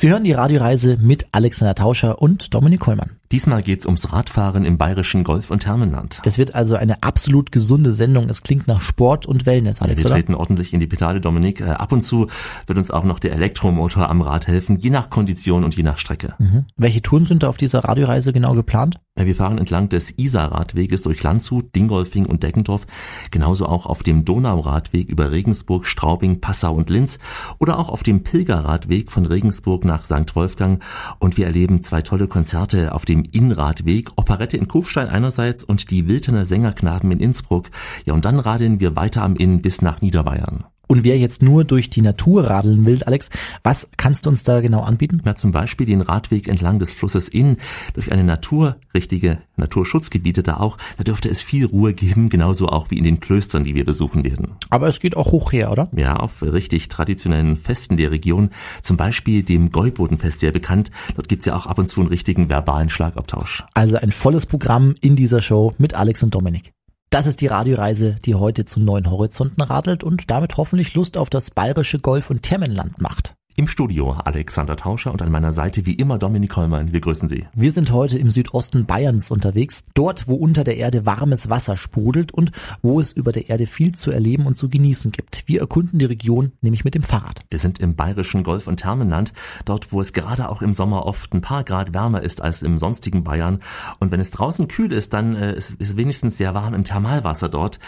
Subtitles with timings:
[0.00, 3.16] Sie hören die Radioreise mit Alexander Tauscher und Dominik Kollmann.
[3.30, 6.22] Diesmal geht's ums Radfahren im bayerischen Golf- und Thermenland.
[6.24, 8.30] Es wird also eine absolut gesunde Sendung.
[8.30, 11.60] Es klingt nach Sport und Wellness, Alex, ja, wir treten ordentlich in die Pedale, Dominik.
[11.60, 12.28] Äh, ab und zu
[12.66, 15.98] wird uns auch noch der Elektromotor am Rad helfen, je nach Kondition und je nach
[15.98, 16.34] Strecke.
[16.38, 16.64] Mhm.
[16.76, 18.98] Welche Touren sind da auf dieser Radioreise genau geplant?
[19.18, 22.86] Ja, wir fahren entlang des Isar-Radweges durch Landshut, Dingolfing und Deckendorf,
[23.32, 27.18] genauso auch auf dem Donauradweg über Regensburg, Straubing, Passau und Linz
[27.58, 30.36] oder auch auf dem Pilgerradweg von Regensburg nach St.
[30.36, 30.80] Wolfgang
[31.18, 36.08] und wir erleben zwei tolle Konzerte auf dem Innradweg, Operette in Kufstein einerseits und die
[36.08, 37.66] Wiltener Sängerknaben in Innsbruck.
[38.04, 40.64] Ja, und dann radeln wir weiter am Inn bis nach Niederbayern.
[40.88, 43.28] Und wer jetzt nur durch die Natur radeln will, Alex,
[43.62, 45.20] was kannst du uns da genau anbieten?
[45.24, 47.58] Na, zum Beispiel den Radweg entlang des Flusses Inn
[47.92, 50.78] durch eine naturrichtige Naturschutzgebiete da auch.
[50.96, 54.24] Da dürfte es viel Ruhe geben, genauso auch wie in den Klöstern, die wir besuchen
[54.24, 54.56] werden.
[54.70, 55.90] Aber es geht auch hoch her, oder?
[55.94, 58.48] Ja, auf richtig traditionellen Festen der Region,
[58.80, 60.90] zum Beispiel dem Gäubodenfest sehr bekannt.
[61.14, 63.64] Dort gibt's ja auch ab und zu einen richtigen verbalen Schlagabtausch.
[63.74, 66.72] Also ein volles Programm in dieser Show mit Alex und Dominik.
[67.10, 71.30] Das ist die Radioreise, die heute zu neuen Horizonten radelt und damit hoffentlich Lust auf
[71.30, 73.34] das bayerische Golf- und Thermenland macht.
[73.58, 76.92] Im Studio Alexander Tauscher und an meiner Seite wie immer Dominik Hollmann.
[76.92, 77.48] Wir grüßen Sie.
[77.54, 82.30] Wir sind heute im Südosten Bayerns unterwegs, dort wo unter der Erde warmes Wasser sprudelt
[82.30, 85.42] und wo es über der Erde viel zu erleben und zu genießen gibt.
[85.46, 87.40] Wir erkunden die Region nämlich mit dem Fahrrad.
[87.50, 89.32] Wir sind im bayerischen Golf- und Thermenland,
[89.64, 92.78] dort wo es gerade auch im Sommer oft ein paar Grad wärmer ist als im
[92.78, 93.58] sonstigen Bayern.
[93.98, 97.48] Und wenn es draußen kühl ist, dann äh, ist es wenigstens sehr warm im Thermalwasser
[97.48, 97.80] dort.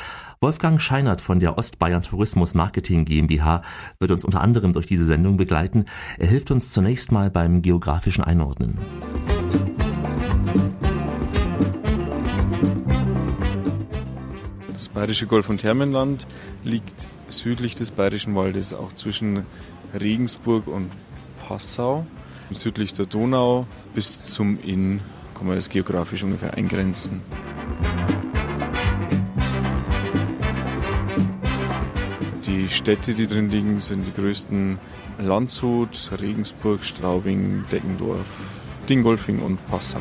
[0.43, 3.61] Wolfgang Scheinert von der Ostbayern Tourismus Marketing GmbH
[3.99, 5.85] wird uns unter anderem durch diese Sendung begleiten.
[6.19, 8.79] Er hilft uns zunächst mal beim geografischen Einordnen.
[14.73, 16.27] Das Bayerische Golf- und Thermenland
[16.65, 19.45] liegt südlich des Bayerischen Waldes, auch zwischen
[19.93, 20.91] Regensburg und
[21.47, 22.07] Passau.
[22.51, 25.03] Südlich der Donau bis zum Inn
[25.35, 27.21] kann man das geografisch ungefähr eingrenzen.
[32.51, 34.77] Die Städte, die drin liegen, sind die größten
[35.21, 38.27] Landshut, Regensburg, Straubing, Deckendorf,
[38.89, 40.01] Dingolfing und Passau.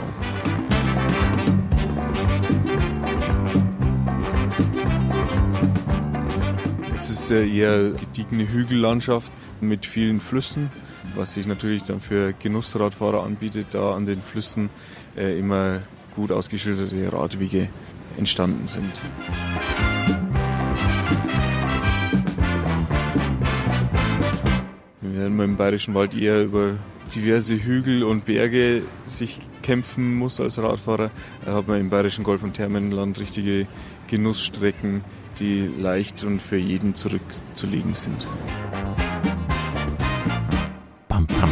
[6.91, 10.71] Es ist eine eher gediegene Hügellandschaft mit vielen Flüssen,
[11.13, 14.71] was sich natürlich dann für Genussradfahrer anbietet, da an den Flüssen
[15.15, 15.83] äh, immer
[16.15, 17.69] gut ausgeschilderte Radwege
[18.17, 18.91] entstanden sind.
[25.25, 26.75] Im Bayerischen Wald eher über
[27.13, 31.11] diverse Hügel und Berge sich kämpfen muss als Radfahrer,
[31.45, 33.67] hat man im Bayerischen Golf- und Thermenland richtige
[34.07, 35.03] Genussstrecken,
[35.39, 38.27] die leicht und für jeden zurückzulegen sind.
[41.07, 41.49] Bam, bam.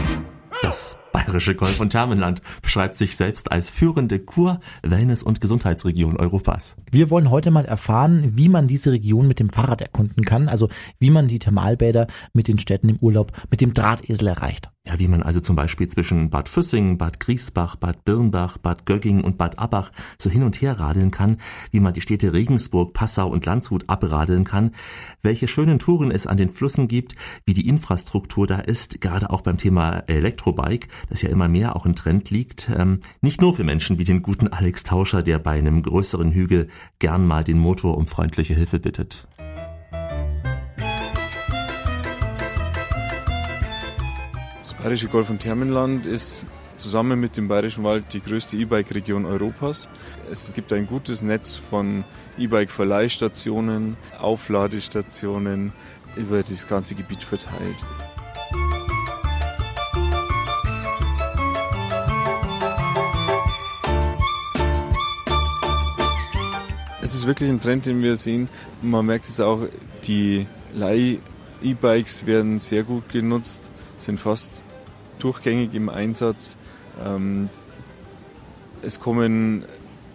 [0.62, 6.76] Das bayerische Golf- und Thermenland beschreibt sich selbst als führende Kur-, Wellness- und Gesundheitsregion Europas.
[6.92, 10.68] Wir wollen heute mal erfahren, wie man diese Region mit dem Fahrrad erkunden kann, also
[11.00, 14.70] wie man die Thermalbäder mit den Städten im Urlaub mit dem Drahtesel erreicht.
[14.88, 19.22] Ja, wie man also zum Beispiel zwischen Bad Füssing, Bad Griesbach, Bad Birnbach, Bad Gögging
[19.22, 21.38] und Bad Abbach so hin und her radeln kann,
[21.72, 24.72] wie man die Städte Regensburg, Passau und Landshut abradeln kann,
[25.24, 29.42] welche schönen Touren es an den Flüssen gibt, wie die Infrastruktur da ist, gerade auch
[29.42, 33.64] beim Thema Elektrobike, das ja immer mehr auch in Trend liegt, ähm, nicht nur für
[33.64, 36.68] Menschen wie den guten Alex Tauscher, der bei einem größeren Hügel
[37.00, 39.28] gern mal den Motor um freundliche Hilfe bittet.
[44.60, 46.44] Das Bayerische Golf- und Thermenland ist
[46.78, 49.90] zusammen mit dem Bayerischen Wald die größte E-Bike-Region Europas.
[50.32, 52.04] Es gibt ein gutes Netz von
[52.38, 55.74] E-Bike-Verleihstationen, Aufladestationen
[56.16, 57.76] über das ganze Gebiet verteilt.
[67.08, 68.50] Es ist wirklich ein Trend, den wir sehen.
[68.82, 69.62] Man merkt es auch,
[70.04, 74.66] die Leih-E-Bikes werden sehr gut genutzt sind fast
[75.18, 76.58] durchgängig im Einsatz.
[77.02, 77.50] Ähm,
[78.82, 79.64] es kommen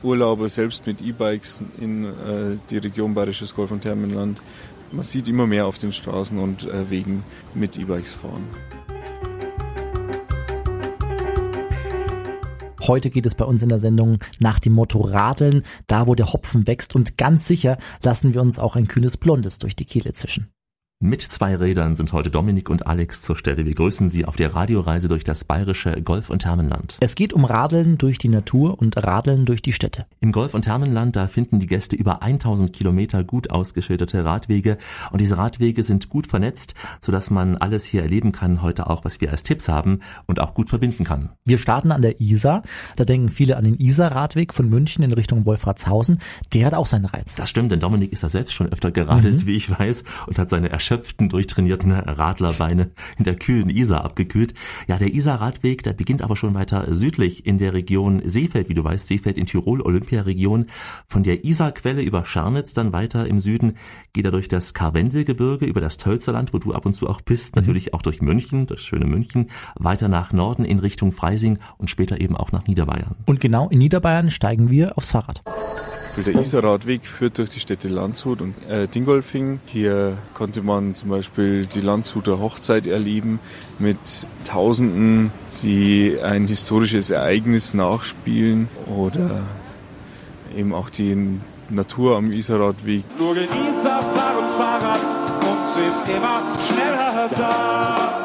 [0.02, 4.42] Urlauber selbst mit E-Bikes in äh, die Region Bayerisches Golf- und Thermenland.
[4.90, 7.24] Man sieht immer mehr auf den Straßen und äh, Wegen
[7.54, 8.46] mit E-Bikes fahren.
[12.88, 16.32] Heute geht es bei uns in der Sendung nach dem Motto Radeln, da wo der
[16.32, 20.12] Hopfen wächst und ganz sicher lassen wir uns auch ein kühles Blondes durch die Kehle
[20.14, 20.52] zischen.
[21.04, 23.66] Mit zwei Rädern sind heute Dominik und Alex zur Stelle.
[23.66, 26.96] Wir grüßen Sie auf der Radioreise durch das bayerische Golf- und Thermenland.
[27.00, 30.06] Es geht um Radeln durch die Natur und Radeln durch die Städte.
[30.20, 34.78] Im Golf- und Thermenland, da finden die Gäste über 1000 Kilometer gut ausgeschilderte Radwege
[35.10, 39.20] und diese Radwege sind gut vernetzt, sodass man alles hier erleben kann, heute auch, was
[39.20, 41.31] wir als Tipps haben und auch gut verbinden kann.
[41.44, 42.62] Wir starten an der Isar.
[42.94, 46.19] Da denken viele an den Isar-Radweg von München in Richtung Wolfratshausen.
[46.55, 47.34] Der hat auch seinen Reiz.
[47.34, 49.46] Das stimmt, denn Dominik ist da selbst schon öfter geradelt, mhm.
[49.48, 54.52] wie ich weiß, und hat seine erschöpften, durchtrainierten Radlerbeine in der kühlen Isar abgekühlt.
[54.88, 58.84] Ja, der Isar-Radweg, der beginnt aber schon weiter südlich in der Region Seefeld, wie du
[58.84, 60.66] weißt, Seefeld in Tirol, Olympiaregion.
[61.08, 63.78] Von der Isarquelle über Scharnitz dann weiter im Süden
[64.12, 67.56] geht er durch das Karwendelgebirge, über das Tölzerland, wo du ab und zu auch bist,
[67.56, 67.62] mhm.
[67.62, 72.20] natürlich auch durch München, das schöne München, weiter nach Norden in Richtung Freising und später
[72.20, 73.16] eben auch nach Niederbayern.
[73.24, 75.42] Und genau in Niederbayern steigen wir aufs Fahrrad.
[76.16, 79.60] Der Isarradweg führt durch die Städte Landshut und äh, Dingolfing.
[79.64, 83.40] Hier konnte man zum Beispiel die Landshuter Hochzeit erleben
[83.78, 83.96] mit
[84.44, 85.32] Tausenden,
[85.62, 89.40] die ein historisches Ereignis nachspielen oder
[90.54, 93.04] eben auch die Natur am Isarradweg.
[93.18, 95.00] Nur Isar fahren Fahrrad
[95.40, 98.21] und sind immer schneller da.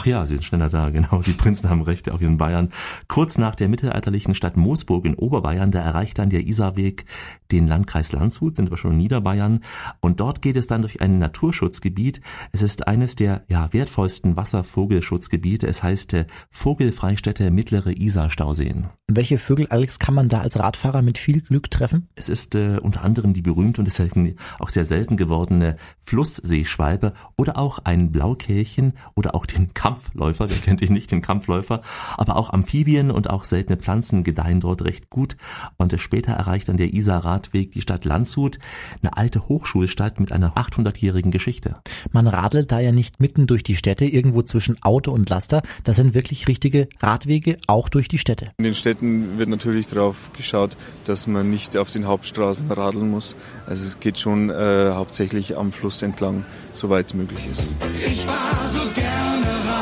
[0.00, 1.22] Ach ja, sie sind schneller da, genau.
[1.22, 2.68] Die Prinzen haben recht, auch in Bayern.
[3.08, 7.04] Kurz nach der mittelalterlichen Stadt Moosburg in Oberbayern, da erreicht dann der Isarweg
[7.50, 9.64] den Landkreis Landshut, sind wir schon in Niederbayern.
[9.98, 12.20] Und dort geht es dann durch ein Naturschutzgebiet.
[12.52, 15.66] Es ist eines der ja, wertvollsten Wasservogelschutzgebiete.
[15.66, 18.90] Es heißt äh, Vogelfreistätte Mittlere Isar-Stauseen.
[19.08, 22.08] Welche Vögel, Alex, kann man da als Radfahrer mit viel Glück treffen?
[22.14, 27.58] Es ist äh, unter anderem die berühmte und deswegen auch sehr selten gewordene Flussseeschwalbe oder
[27.58, 31.80] auch ein Blaukehlchen oder auch den Kampfläufer, wer kennt dich nicht, den Kampfläufer,
[32.18, 35.38] aber auch Amphibien und auch seltene Pflanzen gedeihen dort recht gut
[35.78, 38.58] und später erreicht dann der Isar-Radweg die Stadt Landshut,
[39.02, 41.76] eine alte Hochschulstadt mit einer 800-jährigen Geschichte.
[42.12, 45.96] Man radelt da ja nicht mitten durch die Städte, irgendwo zwischen Auto und Laster, das
[45.96, 48.50] sind wirklich richtige Radwege, auch durch die Städte.
[48.58, 53.36] In den Städten wird natürlich darauf geschaut, dass man nicht auf den Hauptstraßen radeln muss.
[53.66, 56.44] Also es geht schon äh, hauptsächlich am Fluss entlang,
[56.74, 57.72] soweit es möglich ist.
[58.06, 59.77] Ich war so gerne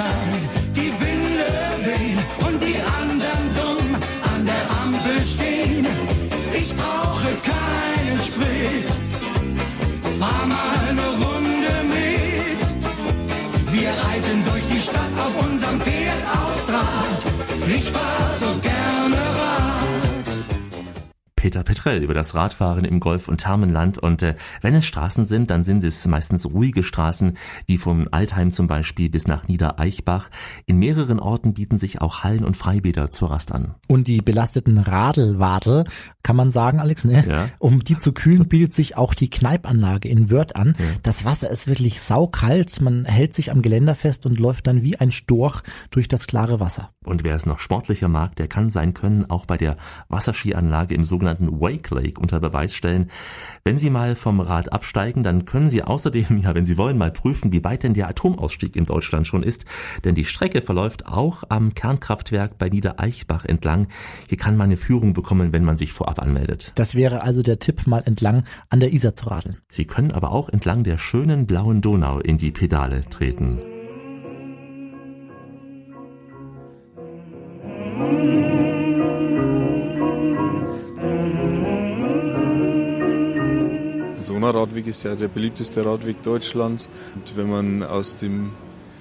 [0.00, 0.49] side.
[21.50, 23.98] Peter Petrell über das Radfahren im Golf- und Thermenland.
[23.98, 27.36] Und äh, wenn es Straßen sind, dann sind es meistens ruhige Straßen,
[27.66, 30.30] wie vom Altheim zum Beispiel bis nach Niedereichbach.
[30.66, 33.74] In mehreren Orten bieten sich auch Hallen und Freibäder zur Rast an.
[33.88, 35.86] Und die belasteten Radelwadel,
[36.22, 37.24] kann man sagen, Alex, ne?
[37.26, 37.48] Ja.
[37.58, 40.76] Um die zu kühlen, bietet sich auch die Kneipanlage in Wörth an.
[40.78, 40.84] Ja.
[41.02, 42.80] Das Wasser ist wirklich saukalt.
[42.80, 46.60] Man hält sich am Geländer fest und läuft dann wie ein Storch durch das klare
[46.60, 46.90] Wasser.
[47.04, 51.02] Und wer es noch sportlicher mag, der kann sein Können auch bei der Wasserskianlage im
[51.02, 53.10] sogenannten sogenannten Wake Lake unter Beweis stellen.
[53.64, 57.10] Wenn Sie mal vom Rad absteigen, dann können Sie außerdem, ja, wenn Sie wollen, mal
[57.10, 59.64] prüfen, wie weit denn der Atomausstieg in Deutschland schon ist.
[60.04, 63.88] Denn die Strecke verläuft auch am Kernkraftwerk bei Niedereichbach entlang.
[64.28, 66.72] Hier kann man eine Führung bekommen, wenn man sich vorab anmeldet.
[66.74, 69.56] Das wäre also der Tipp, mal entlang an der Isar zu radeln.
[69.68, 73.58] Sie können aber auch entlang der schönen blauen Donau in die Pedale treten.
[84.40, 86.88] Donauradweg ist ja der beliebteste Radweg Deutschlands.
[87.14, 88.52] Und wenn man aus dem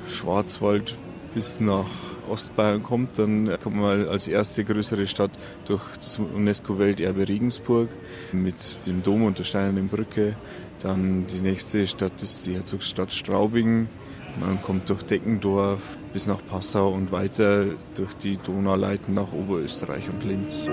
[0.05, 0.97] Schwarzwald
[1.33, 1.85] bis nach
[2.29, 5.31] Ostbayern kommt, dann kommt man als erste größere Stadt
[5.63, 7.87] durch das UNESCO-Welterbe Regensburg
[8.33, 10.35] mit dem Dom und der Steinernen Brücke.
[10.79, 13.87] Dann die nächste Stadt ist die Herzogsstadt Straubing.
[14.41, 15.81] Man kommt durch Deckendorf
[16.11, 17.63] bis nach Passau und weiter
[17.95, 20.67] durch die Donauleiten nach Oberösterreich und Linz.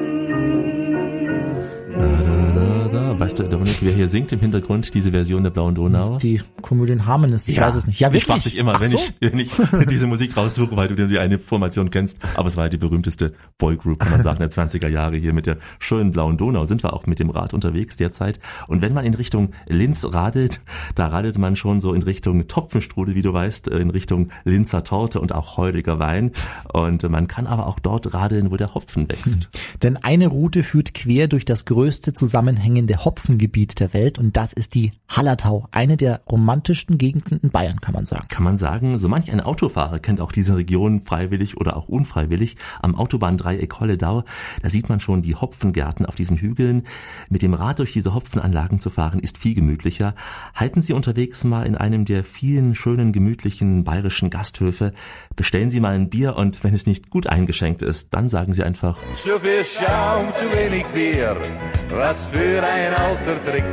[3.26, 6.18] Weißt du, Dominik, wer hier singt im Hintergrund, diese Version der Blauen Donau?
[6.18, 7.98] Die Komödien Harmonist, ich ja, weiß es nicht.
[7.98, 8.22] Ja, wirklich?
[8.22, 8.98] Ich frage dich immer, wenn, so?
[8.98, 9.50] ich, wenn ich
[9.90, 12.18] diese Musik raussuche, weil du dir die eine Formation kennst.
[12.36, 15.46] Aber es war ja die berühmteste Boygroup, kann man sagen, der 20er Jahre hier mit
[15.46, 16.66] der schönen Blauen Donau.
[16.66, 18.38] Sind wir auch mit dem Rad unterwegs derzeit.
[18.68, 20.60] Und wenn man in Richtung Linz radelt,
[20.94, 25.18] da radelt man schon so in Richtung Topfenstrudel, wie du weißt, in Richtung Linzer Torte
[25.20, 26.30] und auch heuriger Wein.
[26.72, 29.42] Und man kann aber auch dort radeln, wo der Hopfen wächst.
[29.42, 29.78] Hm.
[29.82, 34.52] Denn eine Route führt quer durch das größte zusammenhängende Hopfen Hopfengebiet der Welt und das
[34.52, 38.26] ist die Hallertau, eine der romantischsten Gegenden in Bayern, kann man sagen.
[38.28, 42.56] Kann man sagen, so manch ein Autofahrer kennt auch diese Region freiwillig oder auch unfreiwillig.
[42.82, 44.24] Am Autobahndreieck Holledau,
[44.62, 46.82] da sieht man schon die Hopfengärten auf diesen Hügeln.
[47.30, 50.14] Mit dem Rad durch diese Hopfenanlagen zu fahren, ist viel gemütlicher.
[50.54, 54.92] Halten Sie unterwegs mal in einem der vielen schönen, gemütlichen bayerischen Gasthöfe.
[55.36, 58.62] Bestellen Sie mal ein Bier und wenn es nicht gut eingeschenkt ist, dann sagen Sie
[58.62, 61.36] einfach Zu viel Schaum, zu wenig Bier,
[61.90, 63.64] was für ein alter Trick.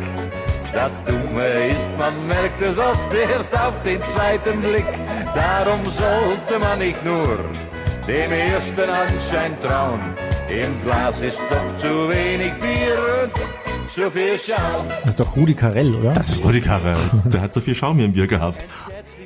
[0.73, 4.85] Das Dumme ist, man merkt es oft erst auf den zweiten Blick.
[5.35, 7.37] Darum sollte man nicht nur
[8.07, 10.01] dem ersten Anschein trauen.
[10.49, 14.85] Im Glas ist doch zu wenig Bier und zu viel Schaum.
[15.01, 16.13] Das ist doch Rudi Carell, oder?
[16.13, 16.97] Das ist Rudi Carell.
[17.25, 18.65] Der hat so viel Schaum hier im Bier gehabt.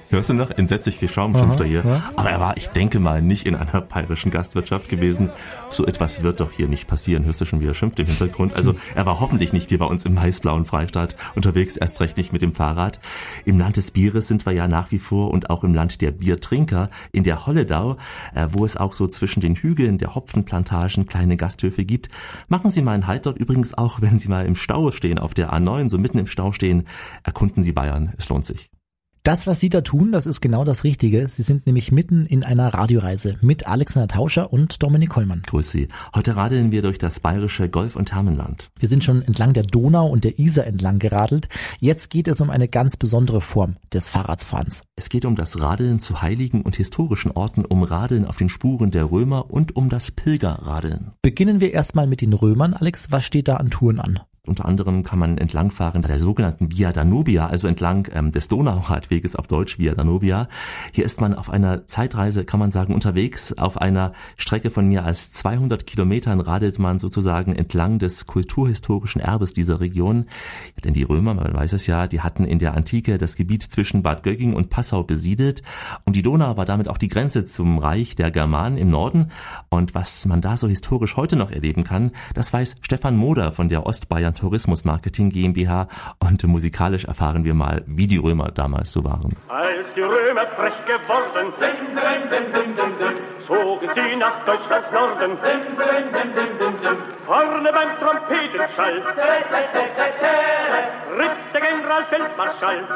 [0.09, 0.51] Hörst du noch?
[0.51, 1.83] Entsetzlich viel Schaum schimpft er hier.
[1.85, 2.03] Ja.
[2.15, 5.29] Aber er war, ich denke mal, nicht in einer bayerischen Gastwirtschaft gewesen.
[5.69, 7.25] So etwas wird doch hier nicht passieren.
[7.25, 8.53] Hörst du schon, wie er schimpft im Hintergrund?
[8.53, 12.31] Also er war hoffentlich nicht hier bei uns im weißblauen Freistaat unterwegs, erst recht nicht
[12.31, 12.99] mit dem Fahrrad.
[13.43, 16.11] Im Land des Bieres sind wir ja nach wie vor und auch im Land der
[16.11, 17.97] Biertrinker in der Holledau,
[18.33, 22.09] äh, wo es auch so zwischen den Hügeln der Hopfenplantagen kleine Gasthöfe gibt.
[22.47, 23.37] Machen Sie mal einen Halt dort.
[23.37, 26.53] Übrigens auch, wenn Sie mal im Stau stehen, auf der A9, so mitten im Stau
[26.53, 26.87] stehen,
[27.23, 28.13] erkunden Sie Bayern.
[28.17, 28.69] Es lohnt sich.
[29.27, 31.27] Das, was Sie da tun, das ist genau das Richtige.
[31.27, 35.41] Sie sind nämlich mitten in einer Radioreise mit Alexander Tauscher und Dominik Kollmann.
[35.45, 35.89] Grüß Sie.
[36.15, 38.69] Heute radeln wir durch das bayerische Golf- und Thermenland.
[38.79, 41.49] Wir sind schon entlang der Donau und der Isar entlang geradelt.
[41.81, 44.83] Jetzt geht es um eine ganz besondere Form des Fahrradfahrens.
[44.95, 48.91] Es geht um das Radeln zu heiligen und historischen Orten, um Radeln auf den Spuren
[48.91, 51.11] der Römer und um das Pilgerradeln.
[51.21, 52.73] Beginnen wir erstmal mit den Römern.
[52.73, 54.21] Alex, was steht da an Touren an?
[54.47, 59.47] Unter anderem kann man entlangfahren der sogenannten Via Danubia, also entlang ähm, des Donauradweges auf
[59.47, 60.47] Deutsch Via Danubia.
[60.93, 63.53] Hier ist man auf einer Zeitreise, kann man sagen, unterwegs.
[63.57, 69.53] Auf einer Strecke von mehr als 200 Kilometern radelt man sozusagen entlang des kulturhistorischen Erbes
[69.53, 70.25] dieser Region.
[70.83, 74.01] Denn die Römer, man weiß es ja, die hatten in der Antike das Gebiet zwischen
[74.01, 75.61] Bad Gögging und Passau besiedelt.
[76.05, 79.31] Und die Donau war damit auch die Grenze zum Reich der Germanen im Norden.
[79.69, 83.67] Und was man da so historisch heute noch erleben kann, das weiß Stefan Moder von
[83.67, 85.87] der Ostbayern Tourismus Marketing GmbH
[86.19, 89.35] und musikalisch erfahren wir mal, wie die Römer damals so waren.
[89.47, 91.77] Als die Römer frech geworden sind,
[93.45, 95.37] zogen sie nach Deutschlands Norden.
[97.25, 99.01] Vorne beim Trompetenschall
[101.17, 102.87] ritt der Generalfeldmarschall.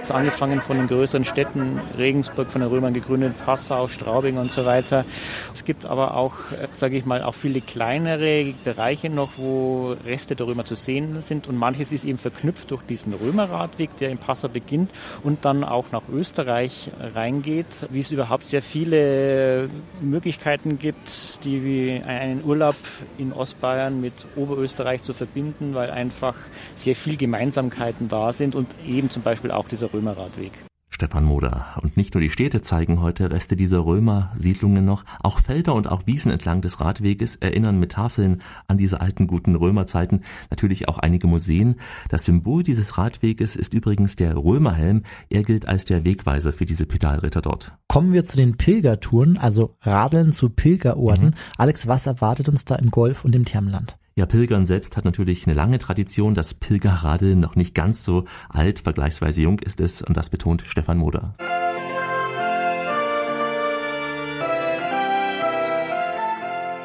[0.00, 4.64] Es angefangen von den größeren Städten, Regensburg von den Römern gegründet, Passau, Straubing und so
[4.64, 5.04] weiter.
[5.52, 6.34] Es gibt aber auch,
[6.72, 11.48] sage ich mal, auch viele kleinere Bereiche noch, wo Reste der Römer zu sehen sind
[11.48, 14.92] und manches ist eben verknüpft durch diesen Römerradweg, der in Passau beginnt
[15.22, 19.68] und dann auch nach Österreich reingeht, wie es überhaupt sehr viele
[20.00, 22.76] Möglichkeiten gibt, die wie einen Urlaub
[23.18, 26.36] in Ostbayern mit Oberösterreich zu verbinden, weil einfach
[26.76, 30.52] sehr viel Gemeinsamkeiten da sind und eben zum Beispiel auch dieser Römerradweg.
[30.90, 31.78] Stefan Moder.
[31.82, 36.06] Und nicht nur die Städte zeigen heute Reste dieser Römer-Siedlungen noch, auch Felder und auch
[36.06, 40.22] Wiesen entlang des Radweges erinnern mit Tafeln an diese alten guten Römerzeiten.
[40.50, 41.76] Natürlich auch einige Museen.
[42.08, 45.02] Das Symbol dieses Radweges ist übrigens der Römerhelm.
[45.28, 47.72] Er gilt als der Wegweiser für diese Pedalritter dort.
[47.86, 51.28] Kommen wir zu den Pilgertouren, also Radeln zu Pilgerorten.
[51.28, 51.34] Mhm.
[51.58, 53.97] Alex, was erwartet uns da im Golf und im Thermenland?
[54.18, 56.34] Ja, Pilgern selbst hat natürlich eine lange Tradition.
[56.34, 60.98] Das Pilgerradeln noch nicht ganz so alt, vergleichsweise jung ist es und das betont Stefan
[60.98, 61.36] Moder.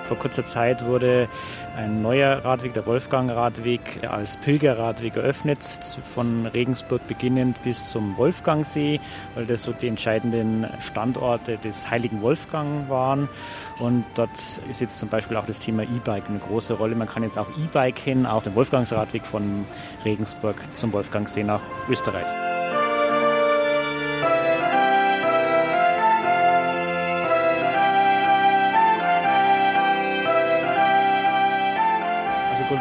[0.03, 1.29] Vor kurzer Zeit wurde
[1.77, 5.59] ein neuer Radweg, der Wolfgang-Radweg, als Pilgerradweg eröffnet,
[6.03, 8.99] von Regensburg beginnend bis zum Wolfgangsee,
[9.35, 13.29] weil das so die entscheidenden Standorte des heiligen Wolfgang waren.
[13.79, 14.29] Und dort
[14.69, 16.95] ist jetzt zum Beispiel auch das Thema E-Bike eine große Rolle.
[16.95, 19.65] Man kann jetzt auch E-Bike hin auf den Wolfgangsradweg von
[20.03, 22.42] Regensburg zum Wolfgangsee nach Österreich.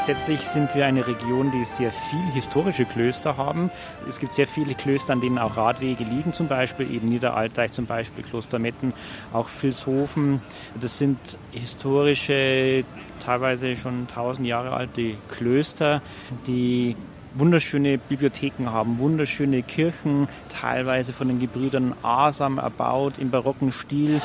[0.05, 3.71] Grundsätzlich sind wir eine Region, die sehr viel historische Klöster haben.
[4.09, 7.87] Es gibt sehr viele Klöster, an denen auch Radwege liegen, zum Beispiel eben Niederalteich, zum
[7.87, 8.95] Beispiel Kloster Metten,
[9.33, 10.43] auch Vilshofen.
[10.81, 11.19] Das sind
[11.53, 12.83] historische,
[13.21, 16.03] teilweise schon tausend Jahre alte Klöster,
[16.49, 16.97] die
[17.35, 24.21] wunderschöne Bibliotheken haben, wunderschöne Kirchen, teilweise von den Gebrüdern Asam erbaut im barocken Stil.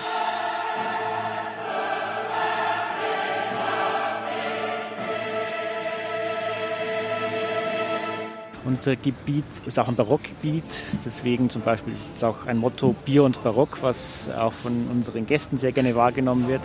[8.68, 10.66] Unser Gebiet ist auch ein Barockgebiet,
[11.06, 15.58] deswegen zum Beispiel ist auch ein Motto Bier und Barock, was auch von unseren Gästen
[15.58, 16.62] sehr gerne wahrgenommen wird.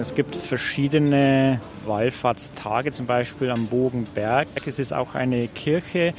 [0.00, 4.46] Es gibt verschiedene Wallfahrtstage, zum Beispiel am Bogenberg.
[4.64, 6.14] Es ist auch eine Kirche,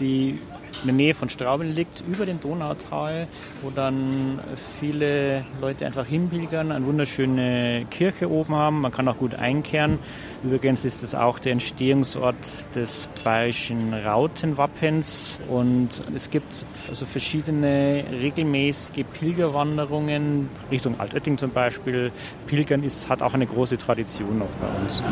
[0.00, 0.38] die
[0.82, 3.26] in der Nähe von Straubing liegt, über dem Donautal,
[3.62, 4.40] wo dann
[4.78, 8.80] viele Leute einfach hinpilgern, eine wunderschöne Kirche oben haben.
[8.80, 9.98] Man kann auch gut einkehren.
[10.44, 12.36] Übrigens ist es auch der Entstehungsort
[12.74, 22.12] des bayerischen Rautenwappens und es gibt also verschiedene regelmäßige Pilgerwanderungen Richtung Altötting zum Beispiel.
[22.46, 25.02] Pilgern ist, hat auch eine große Tradition noch bei uns.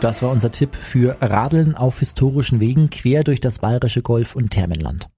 [0.00, 4.48] Das war unser Tipp für Radeln auf historischen Wegen quer durch das bayerische Golf- und
[4.50, 5.10] Thermenland.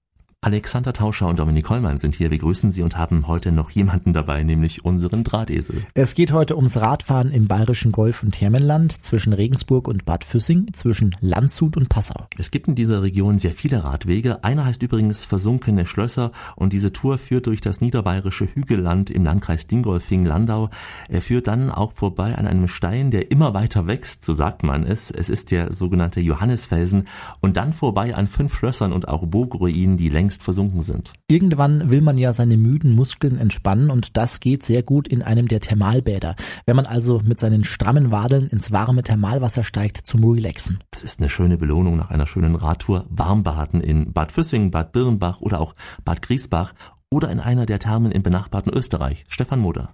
[0.43, 2.29] Alexander Tauscher und Dominik Hollmann sind hier.
[2.29, 5.85] Wir grüßen Sie und haben heute noch jemanden dabei, nämlich unseren Drahtesel.
[5.93, 10.73] Es geht heute ums Radfahren im bayerischen Golf- und Thermenland zwischen Regensburg und Bad Füssing,
[10.73, 12.27] zwischen Landshut und Passau.
[12.37, 14.43] Es gibt in dieser Region sehr viele Radwege.
[14.43, 19.65] Einer heißt übrigens Versunkene Schlösser und diese Tour führt durch das niederbayerische Hügelland im Landkreis
[19.67, 20.69] Dingolfing-Landau.
[21.07, 24.83] Er führt dann auch vorbei an einem Stein, der immer weiter wächst, so sagt man
[24.83, 25.09] es.
[25.09, 27.07] Es ist der sogenannte Johannesfelsen
[27.39, 31.13] und dann vorbei an fünf Schlössern und auch Burgruinen, die längst längst versunken sind.
[31.27, 35.47] Irgendwann will man ja seine müden Muskeln entspannen und das geht sehr gut in einem
[35.47, 36.35] der Thermalbäder.
[36.65, 40.79] Wenn man also mit seinen strammen Wadeln ins warme Thermalwasser steigt zum Relaxen.
[40.91, 43.05] Das ist eine schöne Belohnung nach einer schönen Radtour.
[43.09, 46.73] Warmbaden in Bad Füssing, Bad Birnbach oder auch Bad Griesbach
[47.11, 49.25] oder in einer der Thermen im benachbarten Österreich.
[49.27, 49.93] Stefan Moder.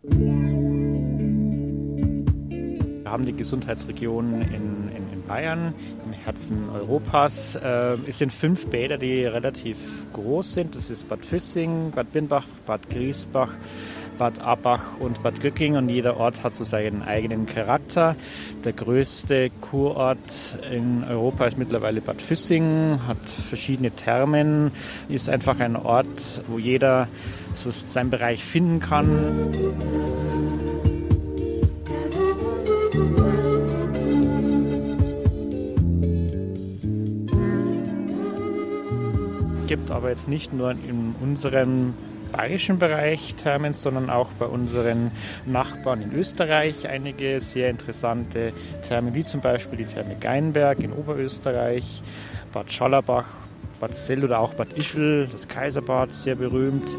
[3.04, 7.54] Wir haben die Gesundheitsregion in, in, in Bayern, im Herzen Europas.
[7.56, 9.78] Äh, es sind fünf Bäder, die relativ
[10.12, 10.76] groß sind.
[10.76, 13.54] Das ist Bad Füssing, Bad Birnbach, Bad Griesbach,
[14.18, 18.16] Bad Abach und Bad Göcking und jeder Ort hat so seinen eigenen Charakter.
[18.66, 24.72] Der größte Kurort in Europa ist mittlerweile Bad Füssing, hat verschiedene Thermen,
[25.10, 27.08] ist einfach ein Ort, wo jeder
[27.54, 30.29] so seinen Bereich finden kann.
[39.70, 41.94] Gibt aber jetzt nicht nur in unserem
[42.32, 45.12] bayerischen Bereich Thermen, sondern auch bei unseren
[45.46, 48.52] Nachbarn in Österreich einige sehr interessante
[48.88, 52.02] Thermen, wie zum Beispiel die Therme Geinberg in Oberösterreich,
[52.52, 53.28] Bad Schallerbach,
[53.80, 56.98] Bad Zell oder auch Bad Ischl, das Kaiserbad, sehr berühmt.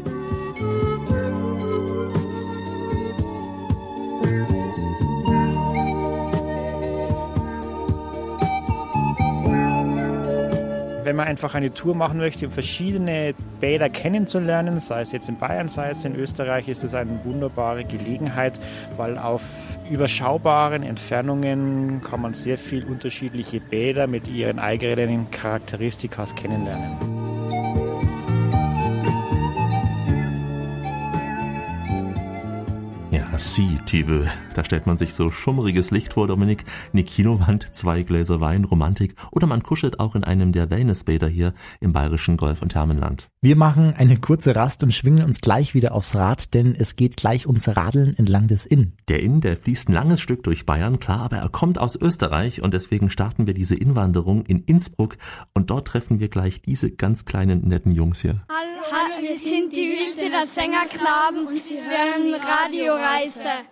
[11.11, 15.37] Wenn man einfach eine Tour machen möchte, um verschiedene Bäder kennenzulernen, sei es jetzt in
[15.37, 18.57] Bayern, sei es in Österreich, ist das eine wunderbare Gelegenheit,
[18.95, 19.41] weil auf
[19.89, 27.20] überschaubaren Entfernungen kann man sehr viel unterschiedliche Bäder mit ihren eigenen Charakteristika kennenlernen.
[33.41, 34.29] Sea Tibel.
[34.53, 39.15] Da stellt man sich so schummriges Licht vor, Dominik, eine Kinowand, zwei Gläser Wein, Romantik
[39.31, 43.29] oder man kuschelt auch in einem der Wellnessbäder hier im bayerischen Golf- und Thermenland.
[43.41, 47.17] Wir machen eine kurze Rast und schwingen uns gleich wieder aufs Rad, denn es geht
[47.17, 48.93] gleich ums Radeln entlang des Inn.
[49.07, 52.61] Der Inn, der fließt ein langes Stück durch Bayern, klar, aber er kommt aus Österreich
[52.61, 55.17] und deswegen starten wir diese Innwanderung in Innsbruck
[55.55, 58.43] und dort treffen wir gleich diese ganz kleinen netten Jungs hier.
[58.49, 58.71] Hallo.
[58.89, 62.33] Hallo, wir sind die Wildener Sängerknaben und Sie hören
[63.31, 63.67] Radioreise.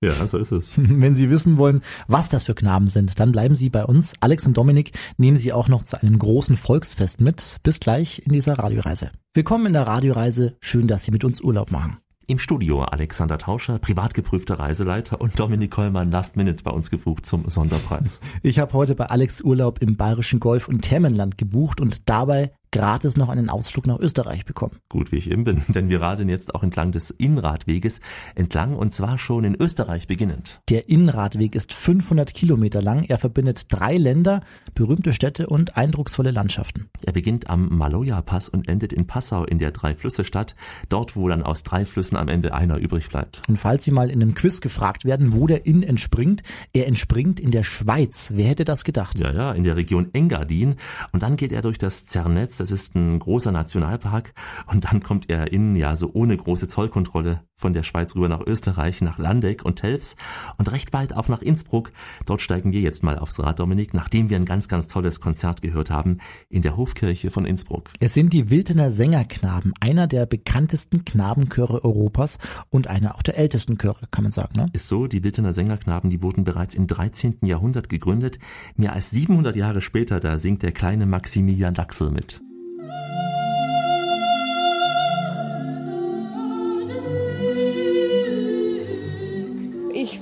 [0.00, 0.74] Ja, so ist es.
[0.76, 4.14] Wenn Sie wissen wollen, was das für Knaben sind, dann bleiben Sie bei uns.
[4.20, 7.56] Alex und Dominik nehmen Sie auch noch zu einem großen Volksfest mit.
[7.62, 9.10] Bis gleich in dieser Radioreise.
[9.34, 10.56] Willkommen in der Radioreise.
[10.60, 11.98] Schön, dass Sie mit uns Urlaub machen.
[12.30, 17.24] Im Studio Alexander Tauscher, privat geprüfter Reiseleiter und Dominik Kollmann Last Minute bei uns gebucht
[17.24, 18.20] zum Sonderpreis.
[18.42, 23.16] Ich habe heute bei Alex Urlaub im bayerischen Golf- und Thermenland gebucht und dabei gratis
[23.16, 24.76] noch einen Ausflug nach Österreich bekommen.
[24.88, 28.00] Gut, wie ich eben bin, denn wir radeln jetzt auch entlang des Innradweges
[28.34, 30.60] entlang und zwar schon in Österreich beginnend.
[30.68, 33.04] Der Innradweg ist 500 Kilometer lang.
[33.04, 34.42] Er verbindet drei Länder,
[34.74, 36.90] berühmte Städte und eindrucksvolle Landschaften.
[37.04, 40.54] Er beginnt am Maloja-Pass und endet in Passau in der Drei-Flüsse-Stadt,
[40.88, 43.42] dort wo dann aus drei Flüssen am Ende einer übrig bleibt.
[43.48, 47.40] Und falls Sie mal in einem Quiz gefragt werden, wo der Inn entspringt, er entspringt
[47.40, 48.30] in der Schweiz.
[48.34, 49.18] Wer hätte das gedacht?
[49.18, 50.76] Ja, ja, in der Region Engadin
[51.12, 54.32] und dann geht er durch das Zernetz das ist ein großer Nationalpark
[54.66, 58.40] und dann kommt er innen ja so ohne große Zollkontrolle von der Schweiz rüber nach
[58.46, 60.16] Österreich, nach Landeck und Telfs
[60.58, 61.92] und recht bald auch nach Innsbruck.
[62.24, 65.60] Dort steigen wir jetzt mal aufs Rad, Dominik, nachdem wir ein ganz, ganz tolles Konzert
[65.60, 66.18] gehört haben
[66.48, 67.88] in der Hofkirche von Innsbruck.
[68.00, 72.38] Es sind die Wildener Sängerknaben, einer der bekanntesten Knabenchöre Europas
[72.70, 74.56] und einer auch der ältesten Chöre, kann man sagen.
[74.56, 74.70] Ne?
[74.72, 77.38] Ist so, die Wildener Sängerknaben, die wurden bereits im 13.
[77.42, 78.38] Jahrhundert gegründet.
[78.76, 82.40] Mehr als 700 Jahre später, da singt der kleine Maximilian Daxel mit.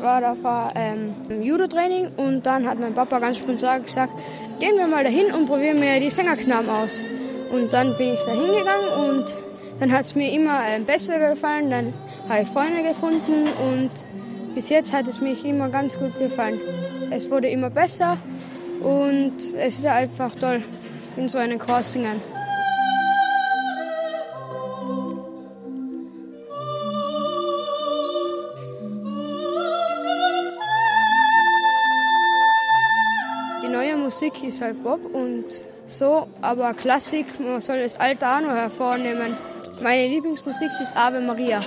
[0.00, 4.12] War da war ähm, Judo-Training und dann hat mein Papa ganz spontan gesagt,
[4.60, 7.04] gehen wir mal dahin und probieren wir die Sängerknaben aus.
[7.52, 9.38] Und dann bin ich da hingegangen und
[9.78, 11.94] dann hat es mir immer äh, besser gefallen, dann
[12.28, 13.90] habe ich Freunde gefunden und
[14.54, 16.60] bis jetzt hat es mir immer ganz gut gefallen.
[17.10, 18.18] Es wurde immer besser
[18.82, 20.62] und es ist einfach toll,
[21.16, 22.20] in so einem Chor singen.
[34.18, 35.44] Musik ist halt Pop und
[35.86, 39.36] so, aber Klassik, man soll das Alter auch noch hervornehmen.
[39.82, 41.62] Meine Lieblingsmusik ist Ave Maria,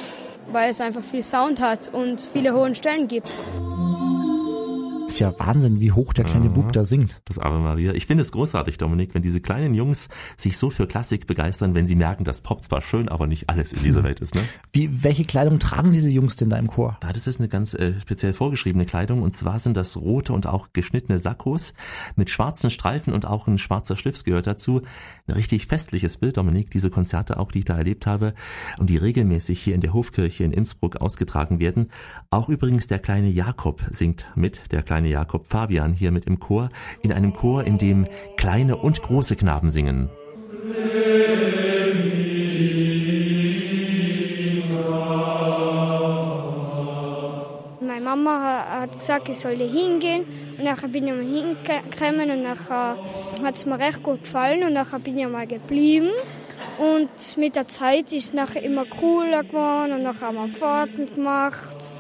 [0.52, 3.38] weil es einfach viel Sound hat und viele hohen Stellen gibt.
[5.10, 6.54] Ist ja Wahnsinn, wie hoch der kleine mhm.
[6.54, 7.20] Bub da singt.
[7.26, 7.94] Das Ave Maria.
[7.94, 11.88] Ich finde es großartig, Dominik, wenn diese kleinen Jungs sich so für Klassik begeistern, wenn
[11.88, 14.06] sie merken, dass Pop zwar schön, aber nicht alles in dieser hm.
[14.06, 14.36] Welt ist.
[14.36, 14.42] Ne?
[14.72, 17.00] Wie, welche Kleidung tragen diese Jungs denn da im Chor?
[17.02, 20.46] Ja, das ist eine ganz äh, speziell vorgeschriebene Kleidung und zwar sind das rote und
[20.46, 21.74] auch geschnittene Sakkos
[22.16, 24.84] mit schwarzen Streifen und auch ein schwarzer Schlips gehört dazu.
[25.26, 28.36] Ein richtig festliches Bild, Dominik, diese Konzerte auch, die ich da erlebt habe
[28.78, 31.90] und die regelmäßig hier in der Hofkirche in Innsbruck ausgetragen werden.
[32.30, 36.40] Auch übrigens der kleine Jakob singt mit, der kleine kleine Jakob Fabian hier mit im
[36.42, 36.70] Chor,
[37.02, 40.10] in einem Chor, in dem kleine und große Knaben singen.
[47.80, 50.26] Meine Mama hat gesagt, ich soll hingehen
[50.58, 52.98] und nachher bin ich mal hingekommen und nachher
[53.42, 56.10] hat es mir recht gut gefallen und nachher bin ich mal geblieben.
[56.78, 61.08] Und mit der Zeit ist es nachher immer cooler geworden und nachher haben wir Fahrten
[61.16, 61.94] gemacht.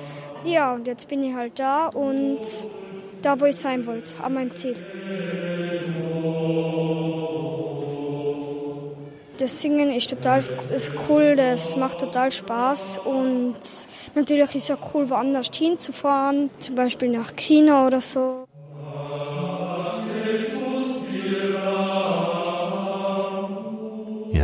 [0.45, 2.39] Ja, und jetzt bin ich halt da und
[3.21, 4.75] da, wo ich sein wollte, an meinem Ziel.
[9.37, 13.55] Das Singen ist total ist cool, das macht total Spaß und
[14.13, 18.48] natürlich ist es auch cool, woanders hinzufahren, zum Beispiel nach China oder so.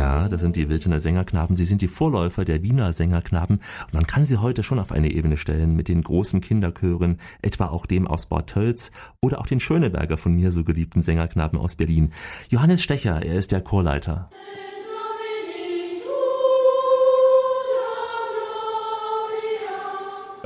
[0.06, 1.56] Ja, das sind die Wildener Sängerknaben.
[1.56, 3.56] Sie sind die Vorläufer der Wiener Sängerknaben.
[3.86, 7.66] Und man kann sie heute schon auf eine Ebene stellen mit den großen Kinderchören, etwa
[7.66, 11.74] auch dem aus Bad Tölz oder auch den Schöneberger von mir so geliebten Sängerknaben aus
[11.74, 12.12] Berlin.
[12.50, 14.30] Johannes Stecher, er ist der Chorleiter.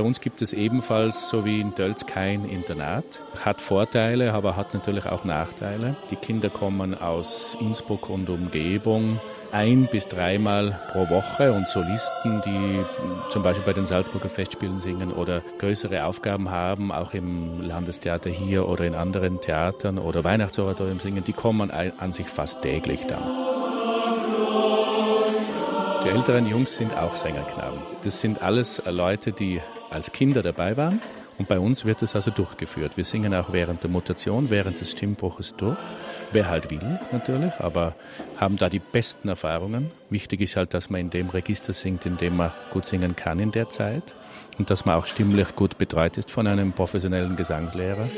[0.01, 3.05] Bei uns gibt es ebenfalls, so wie in Dölz, kein Internat.
[3.45, 5.95] Hat Vorteile, aber hat natürlich auch Nachteile.
[6.09, 9.21] Die Kinder kommen aus Innsbruck und Umgebung
[9.53, 12.83] ein bis dreimal pro Woche und Solisten, die
[13.29, 18.67] zum Beispiel bei den Salzburger Festspielen singen oder größere Aufgaben haben, auch im Landestheater hier
[18.67, 23.23] oder in anderen Theatern oder Weihnachtsoratorium singen, die kommen an sich fast täglich dann.
[26.03, 27.81] Die älteren Jungs sind auch Sängerknaben.
[28.03, 29.61] Das sind alles Leute, die
[29.91, 31.01] als Kinder dabei waren.
[31.39, 32.97] Und bei uns wird es also durchgeführt.
[32.97, 35.79] Wir singen auch während der Mutation, während des Stimmbruches durch.
[36.33, 37.97] Wer halt will, natürlich, aber
[38.37, 39.91] haben da die besten Erfahrungen.
[40.11, 43.41] Wichtig ist halt, dass man in dem Register singt, in dem man gut singen kann
[43.41, 44.15] in der Zeit.
[44.59, 48.09] Und dass man auch stimmlich gut betreut ist von einem professionellen Gesangslehrer.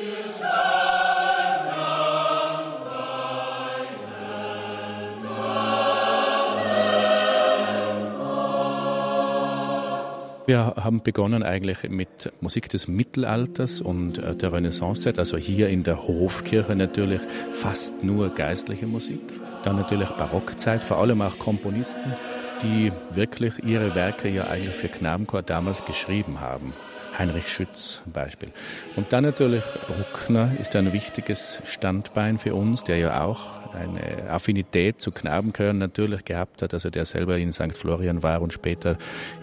[10.45, 15.85] Wir haben begonnen eigentlich mit Musik des Mittelalters und äh, der Renaissancezeit, also hier in
[15.85, 17.21] der Hofkirche natürlich
[17.53, 19.21] fast nur geistliche Musik.
[19.63, 22.17] Dann natürlich Barockzeit, vor allem auch Komponisten,
[22.61, 26.73] die wirklich ihre Werke ja eigentlich für Knabenchor damals geschrieben haben.
[27.19, 28.51] Heinrich Schütz Beispiel.
[28.97, 35.01] Und dann natürlich Bruckner ist ein wichtiges Standbein für uns, der ja auch eine Affinität
[35.01, 37.77] zu Knabenchören natürlich gehabt hat, also der selber in St.
[37.77, 38.97] Florian war und später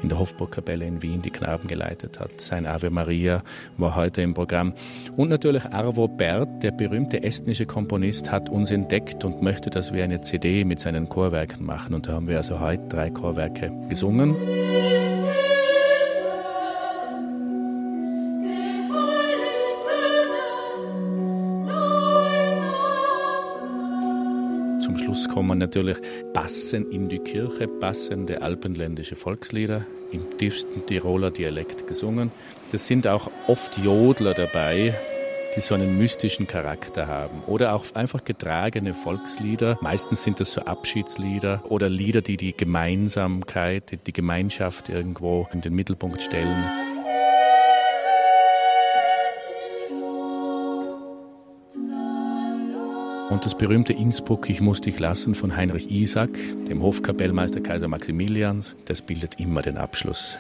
[0.04, 2.42] in der Hofburgkapelle in Wien die Knaben geleitet hat.
[2.42, 3.44] Sein Ave Maria
[3.78, 4.74] war heute im Programm.
[5.16, 10.04] Und natürlich Arvo Bert, der berühmte estnische Komponist, hat uns entdeckt und möchte, dass wir
[10.04, 11.94] eine CD mit seinen Chorwerken machen.
[11.94, 14.36] Und da haben wir also heute drei Chorwerke gesungen.
[25.20, 25.98] Schluss kommen natürlich
[26.34, 32.32] Passen in die Kirche, passende alpenländische Volkslieder im tiefsten Tiroler Dialekt gesungen.
[32.72, 34.94] Das sind auch oft Jodler dabei,
[35.56, 37.44] die so einen mystischen Charakter haben.
[37.48, 39.78] Oder auch einfach getragene Volkslieder.
[39.82, 45.74] Meistens sind das so Abschiedslieder oder Lieder, die die Gemeinsamkeit, die Gemeinschaft irgendwo in den
[45.74, 46.89] Mittelpunkt stellen.
[53.30, 56.32] Und das berühmte Innsbruck, ich muss dich lassen von Heinrich Isaac,
[56.68, 60.36] dem Hofkapellmeister Kaiser Maximilians, das bildet immer den Abschluss.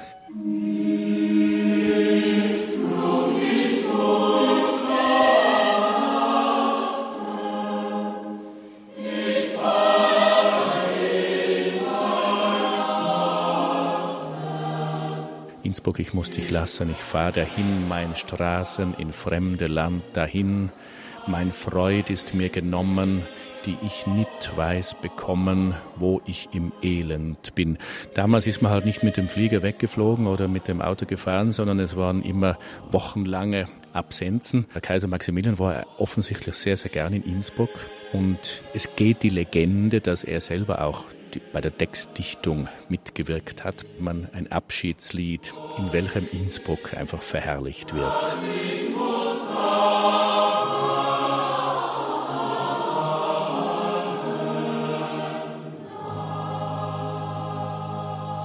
[15.62, 20.72] Innsbruck, ich muss dich lassen, ich fahre dahin, mein Straßen in fremde Land dahin
[21.30, 23.22] mein Freud ist mir genommen,
[23.66, 27.78] die ich nicht weiß bekommen, wo ich im Elend bin.
[28.16, 31.80] Damals ist man halt nicht mit dem Flieger weggeflogen oder mit dem Auto gefahren, sondern
[31.80, 32.58] es waren immer
[32.92, 34.66] wochenlange Absenzen.
[34.74, 37.70] Der Kaiser Maximilian war offensichtlich sehr, sehr gern in Innsbruck
[38.12, 41.06] und es geht die Legende, dass er selber auch
[41.54, 43.86] bei der Textdichtung mitgewirkt hat.
[44.00, 48.36] Man ein Abschiedslied, in welchem Innsbruck einfach verherrlicht wird.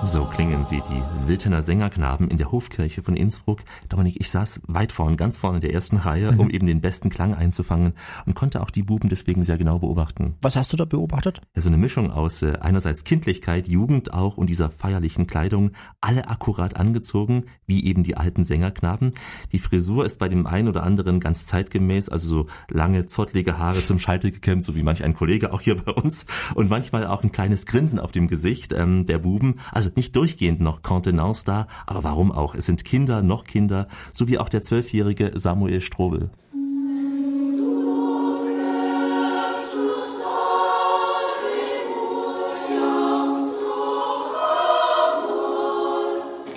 [0.06, 3.60] So klingen sie, die Wiltener Sängerknaben in der Hofkirche von Innsbruck.
[3.88, 6.50] Dominik, ich saß weit vorn, ganz vorne in der ersten Reihe, um mhm.
[6.50, 7.94] eben den besten Klang einzufangen
[8.26, 10.34] und konnte auch die Buben deswegen sehr genau beobachten.
[10.42, 11.40] Was hast du da beobachtet?
[11.54, 15.70] Ja, so eine Mischung aus äh, einerseits Kindlichkeit, Jugend auch und dieser feierlichen Kleidung,
[16.02, 19.12] alle akkurat angezogen, wie eben die alten Sängerknaben.
[19.52, 23.82] Die Frisur ist bei dem einen oder anderen ganz zeitgemäß, also so lange, zottlige Haare
[23.84, 27.24] zum Scheitel gekämmt, so wie manch ein Kollege auch hier bei uns und manchmal auch
[27.24, 29.56] ein kleines Grinsen auf dem Gesicht ähm, der Buben.
[29.72, 32.54] Also nicht durchgehend noch Contenance da, aber warum auch?
[32.54, 36.30] Es sind Kinder, noch Kinder, so wie auch der zwölfjährige Samuel Strobel.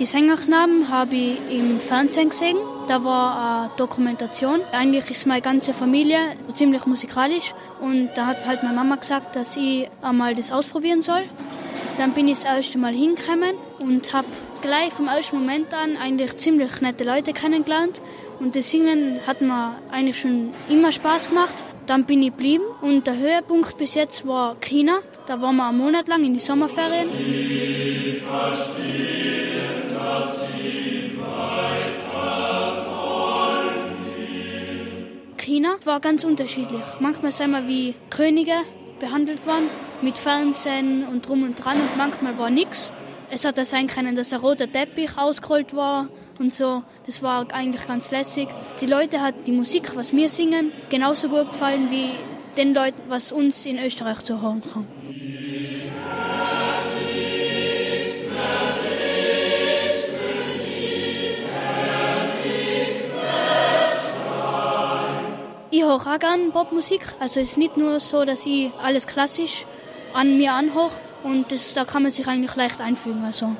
[0.00, 2.56] Die Sängerknaben habe ich im Fernsehen gesehen.
[2.86, 4.60] Da war eine Dokumentation.
[4.70, 9.56] Eigentlich ist meine ganze Familie ziemlich musikalisch und da hat halt meine Mama gesagt, dass
[9.56, 11.24] ich einmal das ausprobieren soll.
[11.98, 14.28] Dann bin ich das erste Mal hingekommen und habe
[14.62, 18.00] gleich vom ersten Moment an eigentlich ziemlich nette Leute kennengelernt.
[18.38, 21.64] Und das Singen hat mir eigentlich schon immer Spaß gemacht.
[21.86, 25.00] Dann bin ich geblieben und der Höhepunkt bis jetzt war China.
[25.26, 27.08] Da waren wir einen Monat lang in die Sommerferien.
[27.10, 32.38] Sie verstehen, dass sie weiter
[35.36, 36.84] China war ganz unterschiedlich.
[37.00, 38.54] Manchmal sind wir wie Könige
[39.00, 39.68] behandelt worden
[40.02, 42.92] mit Fernsehen und drum und dran und manchmal war nichts.
[43.30, 46.08] Es hat sein können, dass der rote Teppich ausgerollt war
[46.38, 46.82] und so.
[47.06, 48.48] Das war eigentlich ganz lässig.
[48.80, 52.10] Die Leute hat die Musik, was wir singen, genauso gut gefallen wie
[52.56, 54.88] den Leuten, was uns in Österreich zu hören kommt.
[65.70, 67.02] Ich höre auch gerne Popmusik.
[67.20, 69.66] Also es ist nicht nur so, dass ich alles klassisch
[70.14, 70.92] an mir anhoch
[71.22, 73.24] und das, da kann man sich eigentlich leicht einfügen.
[73.24, 73.56] Also.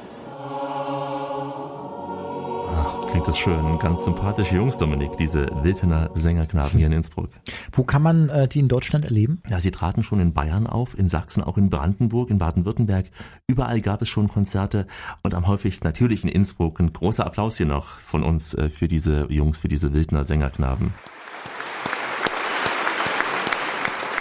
[2.76, 3.78] Ach, klingt das schön.
[3.78, 7.30] Ganz sympathische Jungs, Dominik, diese Wiltener Sängerknaben hier in Innsbruck.
[7.72, 9.42] Wo kann man äh, die in Deutschland erleben?
[9.48, 13.06] Ja, sie traten schon in Bayern auf, in Sachsen, auch in Brandenburg, in Baden-Württemberg.
[13.46, 14.86] Überall gab es schon Konzerte
[15.22, 16.80] und am häufigsten natürlich in Innsbruck.
[16.80, 20.94] Ein großer Applaus hier noch von uns äh, für diese Jungs, für diese Wildner Sängerknaben.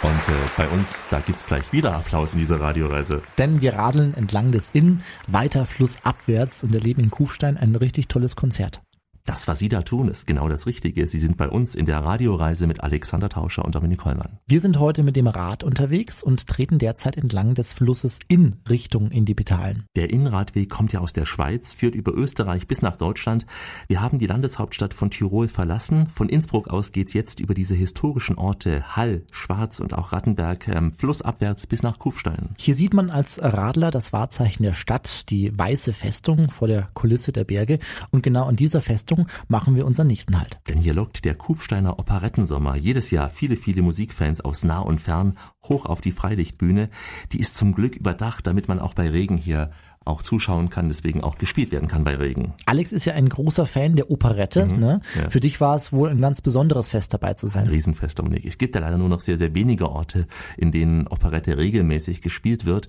[0.08, 3.22] Und äh, bei uns, da gibt's gleich wieder Applaus in dieser Radioreise.
[3.38, 8.38] Denn wir radeln entlang des Inn weiter flussabwärts und erleben in Kufstein ein richtig tolles
[8.38, 8.82] Konzert.
[9.28, 11.06] Das, was Sie da tun, ist genau das Richtige.
[11.06, 14.40] Sie sind bei uns in der Radioreise mit Alexander Tauscher und Dominik Hollmann.
[14.48, 19.12] Wir sind heute mit dem Rad unterwegs und treten derzeit entlang des Flusses in Richtung
[19.12, 19.84] in die Petalen.
[19.98, 23.46] Der Innenradweg kommt ja aus der Schweiz, führt über Österreich bis nach Deutschland.
[23.90, 26.08] Wir haben die Landeshauptstadt von Tirol verlassen.
[26.08, 30.94] Von Innsbruck aus geht's jetzt über diese historischen Orte Hall, Schwarz und auch Rattenberg ähm,
[30.94, 32.56] flussabwärts bis nach Kufstein.
[32.58, 37.34] Hier sieht man als Radler das Wahrzeichen der Stadt, die weiße Festung vor der Kulisse
[37.34, 37.80] der Berge.
[38.12, 40.60] Und genau an dieser Festung Richtung machen wir unseren nächsten Halt.
[40.67, 45.38] Denn hier lockt der Kufsteiner Operettensommer jedes Jahr viele, viele Musikfans aus nah und fern
[45.67, 46.89] hoch auf die Freilichtbühne.
[47.32, 49.71] Die ist zum Glück überdacht, damit man auch bei Regen hier
[50.08, 52.54] auch zuschauen kann, deswegen auch gespielt werden kann bei Regen.
[52.65, 54.65] Alex ist ja ein großer Fan der Operette.
[54.65, 55.02] Mhm, ne?
[55.15, 55.30] Ja.
[55.30, 57.63] Für dich war es wohl ein ganz besonderes Fest dabei zu sein.
[57.63, 58.46] Ein Riesenfest, Dominik.
[58.46, 62.65] Es gibt ja leider nur noch sehr, sehr wenige Orte, in denen Operette regelmäßig gespielt
[62.65, 62.88] wird.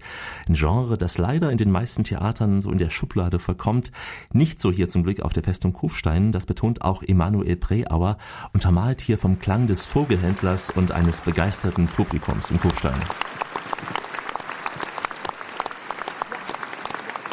[0.49, 3.93] Ein Genre, das leider in den meisten Theatern so in der Schublade verkommt.
[4.33, 6.33] Nicht so hier zum Glück auf der Festung Kufstein.
[6.33, 8.19] Das betont auch Emanuel Preauer,
[8.53, 13.01] untermalt hier vom Klang des Vogelhändlers und eines begeisterten Publikums in Kufstein.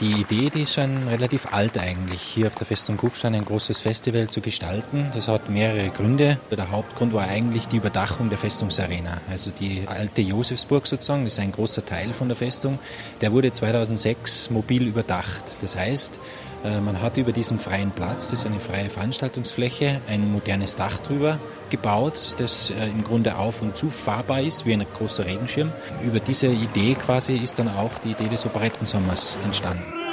[0.01, 3.79] Die Idee, die ist schon relativ alt eigentlich, hier auf der Festung Kufstein ein großes
[3.79, 5.09] Festival zu gestalten.
[5.13, 6.37] Das hat mehrere Gründe.
[6.51, 9.21] Der Hauptgrund war eigentlich die Überdachung der Festungsarena.
[9.29, 12.77] Also die alte Josefsburg sozusagen, das ist ein großer Teil von der Festung,
[13.21, 15.43] der wurde 2006 mobil überdacht.
[15.61, 16.19] Das heißt,
[16.65, 20.99] äh, man hat über diesen freien Platz, das ist eine freie Veranstaltungsfläche, ein modernes Dach
[20.99, 25.71] drüber gebaut, das äh, im Grunde auf und zu fahrbar ist, wie ein großer Regenschirm.
[26.03, 30.04] Über diese Idee quasi ist dann auch die Idee des Operettensommers entstanden.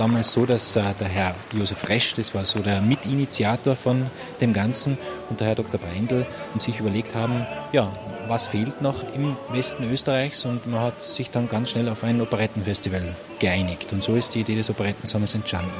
[0.00, 4.06] Damals so, dass äh, der Herr Josef Resch, das war so der Mitinitiator von
[4.40, 4.96] dem Ganzen,
[5.28, 5.78] und der Herr Dr.
[5.78, 6.26] Breindl
[6.58, 7.86] sich überlegt haben, ja,
[8.26, 12.20] was fehlt noch im Westen Österreichs und man hat sich dann ganz schnell auf ein
[12.20, 13.92] Operettenfestival geeinigt.
[13.92, 15.70] Und so ist die Idee des Operettensommers entstanden.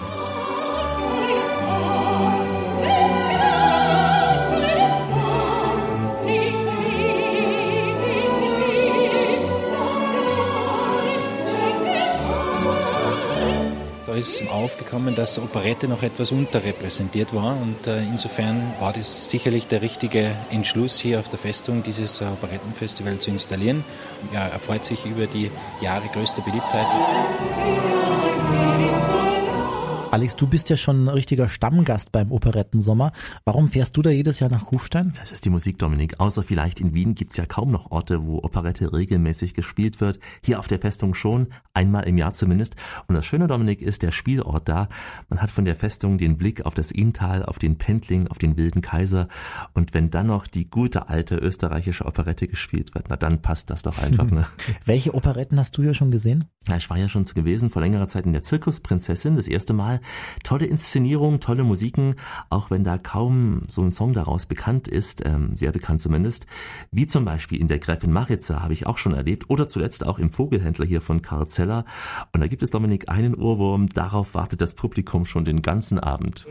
[14.20, 19.80] Ist aufgekommen, dass Operette noch etwas unterrepräsentiert war und äh, insofern war das sicherlich der
[19.80, 23.82] richtige Entschluss hier auf der Festung, dieses äh, Operettenfestival zu installieren.
[24.32, 26.86] Er freut sich über die Jahre größter Beliebtheit.
[30.12, 33.12] Alex, du bist ja schon ein richtiger Stammgast beim Operettensommer.
[33.44, 35.12] Warum fährst du da jedes Jahr nach Kufstein?
[35.20, 36.18] Das ist die Musik, Dominik.
[36.18, 40.18] Außer vielleicht in Wien gibt's ja kaum noch Orte, wo Operette regelmäßig gespielt wird.
[40.44, 42.74] Hier auf der Festung schon, einmal im Jahr zumindest.
[43.06, 44.88] Und das Schöne, Dominik, ist der Spielort da.
[45.28, 48.56] Man hat von der Festung den Blick auf das Inntal, auf den Pendling, auf den
[48.56, 49.28] Wilden Kaiser.
[49.74, 53.82] Und wenn dann noch die gute alte österreichische Operette gespielt wird, na dann passt das
[53.82, 54.28] doch einfach.
[54.28, 54.44] Ne?
[54.84, 56.46] Welche Operetten hast du hier schon gesehen?
[56.66, 59.99] Ja, ich war ja schon gewesen vor längerer Zeit in der Zirkusprinzessin, das erste Mal.
[60.42, 62.14] Tolle Inszenierung, tolle Musiken,
[62.48, 66.46] auch wenn da kaum so ein Song daraus bekannt ist, ähm, sehr bekannt zumindest.
[66.90, 70.18] Wie zum Beispiel in der Gräfin Maritza habe ich auch schon erlebt oder zuletzt auch
[70.18, 71.84] im Vogelhändler hier von Karl Zeller.
[72.32, 76.46] Und da gibt es Dominik einen Ohrwurm, darauf wartet das Publikum schon den ganzen Abend.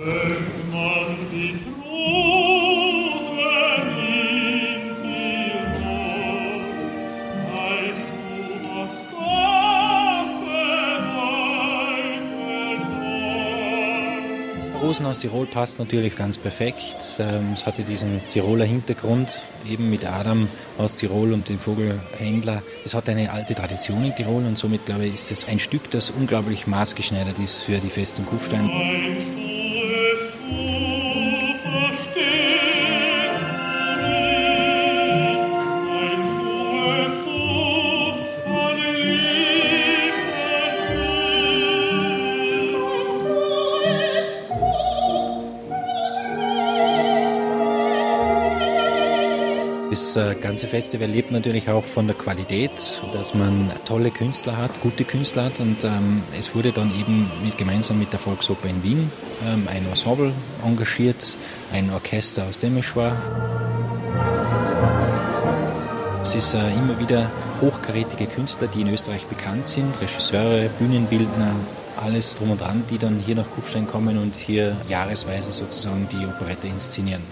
[14.82, 16.96] Rosen aus Tirol passt natürlich ganz perfekt.
[17.20, 22.64] Ähm, es hatte diesen Tiroler Hintergrund, eben mit Adam aus Tirol und dem Vogelhändler.
[22.86, 25.92] Es hat eine alte Tradition in Tirol und somit, glaube ich, ist es ein Stück,
[25.92, 28.70] das unglaublich maßgeschneidert ist für die Festung Kufstein.
[50.40, 55.46] Ganze Festival lebt natürlich auch von der Qualität, dass man tolle Künstler hat, gute Künstler
[55.46, 59.12] hat und ähm, es wurde dann eben mit, gemeinsam mit der Volksoper in Wien
[59.46, 60.34] ähm, ein Ensemble
[60.66, 61.38] engagiert,
[61.72, 63.16] ein Orchester aus Demeschwar.
[66.22, 67.30] Es ist äh, immer wieder
[67.62, 71.56] hochkarätige Künstler, die in Österreich bekannt sind, Regisseure, Bühnenbildner,
[71.98, 76.26] alles drum und dran, die dann hier nach Kufstein kommen und hier jahresweise sozusagen die
[76.26, 77.24] Operette inszenieren.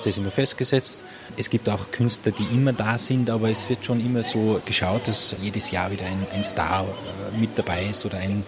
[0.00, 1.04] Das ist immer festgesetzt.
[1.36, 5.06] Es gibt auch Künstler, die immer da sind, aber es wird schon immer so geschaut,
[5.08, 8.44] dass jedes Jahr wieder ein, ein Star äh, mit dabei ist oder ein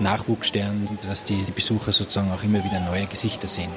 [0.00, 3.70] Nachwuchsstern, dass die, die Besucher sozusagen auch immer wieder neue Gesichter sehen.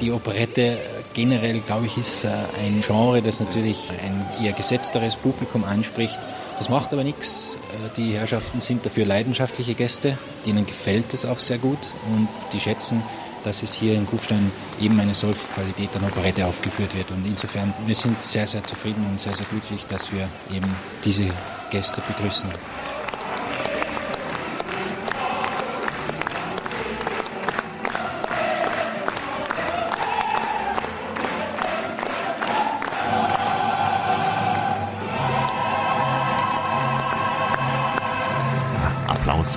[0.00, 0.78] Die Operette
[1.14, 2.28] generell, glaube ich, ist äh,
[2.60, 6.18] ein Genre, das natürlich ein eher gesetzteres Publikum anspricht.
[6.58, 7.56] Das macht aber nichts.
[7.72, 11.78] Äh, die Herrschaften sind dafür leidenschaftliche Gäste, denen gefällt es auch sehr gut
[12.12, 13.02] und die schätzen,
[13.44, 14.50] dass es hier in Kufstein
[14.80, 17.10] eben eine solche Qualität an Operette aufgeführt wird.
[17.10, 20.74] Und insofern, wir sind sehr, sehr zufrieden und sehr, sehr glücklich, dass wir eben
[21.04, 21.26] diese
[21.70, 22.50] Gäste begrüßen.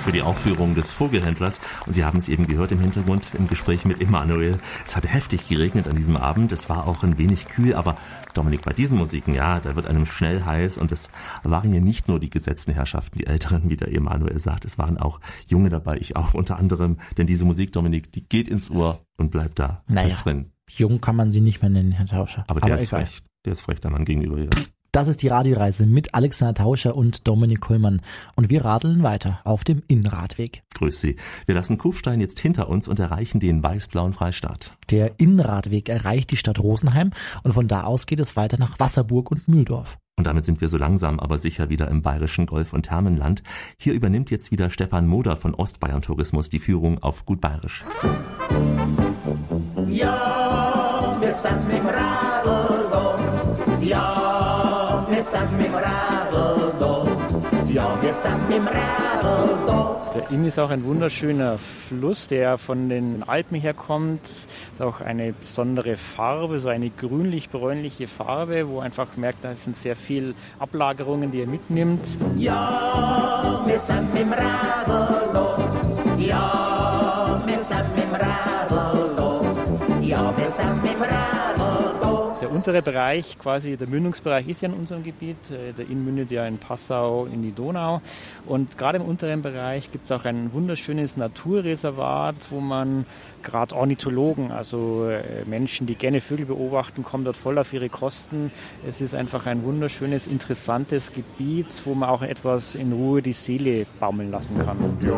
[0.08, 1.60] Für die Aufführung des Vogelhändlers.
[1.84, 4.56] Und Sie haben es eben gehört im Hintergrund im Gespräch mit Emanuel.
[4.86, 6.50] Es hatte heftig geregnet an diesem Abend.
[6.50, 7.94] Es war auch ein wenig kühl, aber
[8.32, 11.10] Dominik, bei diesen Musiken, ja, da wird einem schnell heiß und es
[11.42, 14.64] waren ja nicht nur die gesetzten Herrschaften, die Älteren, wie der Emanuel sagt.
[14.64, 16.96] Es waren auch Junge dabei, ich auch unter anderem.
[17.18, 20.52] Denn diese Musik, Dominik, die geht ins Ohr und bleibt da naja, drin.
[20.70, 22.44] Jung kann man sie nicht mehr nennen, Herr Tauscher.
[22.48, 23.20] Aber der aber ist frech.
[23.44, 24.38] Der ist frech der Mann gegenüber.
[24.38, 24.48] Ja.
[24.92, 28.00] Das ist die Radioreise mit Alexander Tauscher und Dominik Kollmann.
[28.36, 30.62] Und wir radeln weiter auf dem Innenradweg.
[30.74, 31.16] Grüß Sie.
[31.46, 34.76] Wir lassen Kufstein jetzt hinter uns und erreichen den weiß-blauen Freistaat.
[34.90, 37.12] Der Innenradweg erreicht die Stadt Rosenheim
[37.42, 39.98] und von da aus geht es weiter nach Wasserburg und Mühldorf.
[40.16, 43.42] Und damit sind wir so langsam aber sicher wieder im bayerischen Golf- und Thermenland.
[43.78, 47.84] Hier übernimmt jetzt wieder Stefan Moder von Ostbayern Tourismus die Führung auf Gut Bayerisch.
[49.86, 52.68] Ja, wir sind sind im Radl
[53.80, 54.27] Ja,
[60.14, 64.22] der Inn ist auch ein wunderschöner Fluss, der von den Alpen herkommt.
[64.24, 69.96] Ist auch eine besondere Farbe, so eine grünlich-bräunliche Farbe, wo einfach merkt, da sind sehr
[69.96, 72.18] viele Ablagerungen, die er mitnimmt.
[72.36, 75.28] Ja, wir sind im Radl
[76.18, 81.37] Ja, wir sind im Radl Ja, wir sind im Radl
[82.48, 85.36] der untere Bereich, quasi der Mündungsbereich ist ja in unserem Gebiet.
[85.50, 88.00] Äh, der Inn mündet ja in Passau in die Donau.
[88.46, 93.06] Und gerade im unteren Bereich gibt es auch ein wunderschönes Naturreservat, wo man
[93.42, 98.50] gerade Ornithologen, also äh, Menschen, die gerne Vögel beobachten, kommen dort voll auf ihre Kosten.
[98.86, 103.86] Es ist einfach ein wunderschönes, interessantes Gebiet, wo man auch etwas in Ruhe die Seele
[104.00, 104.78] baumeln lassen kann.
[105.02, 105.12] Ja,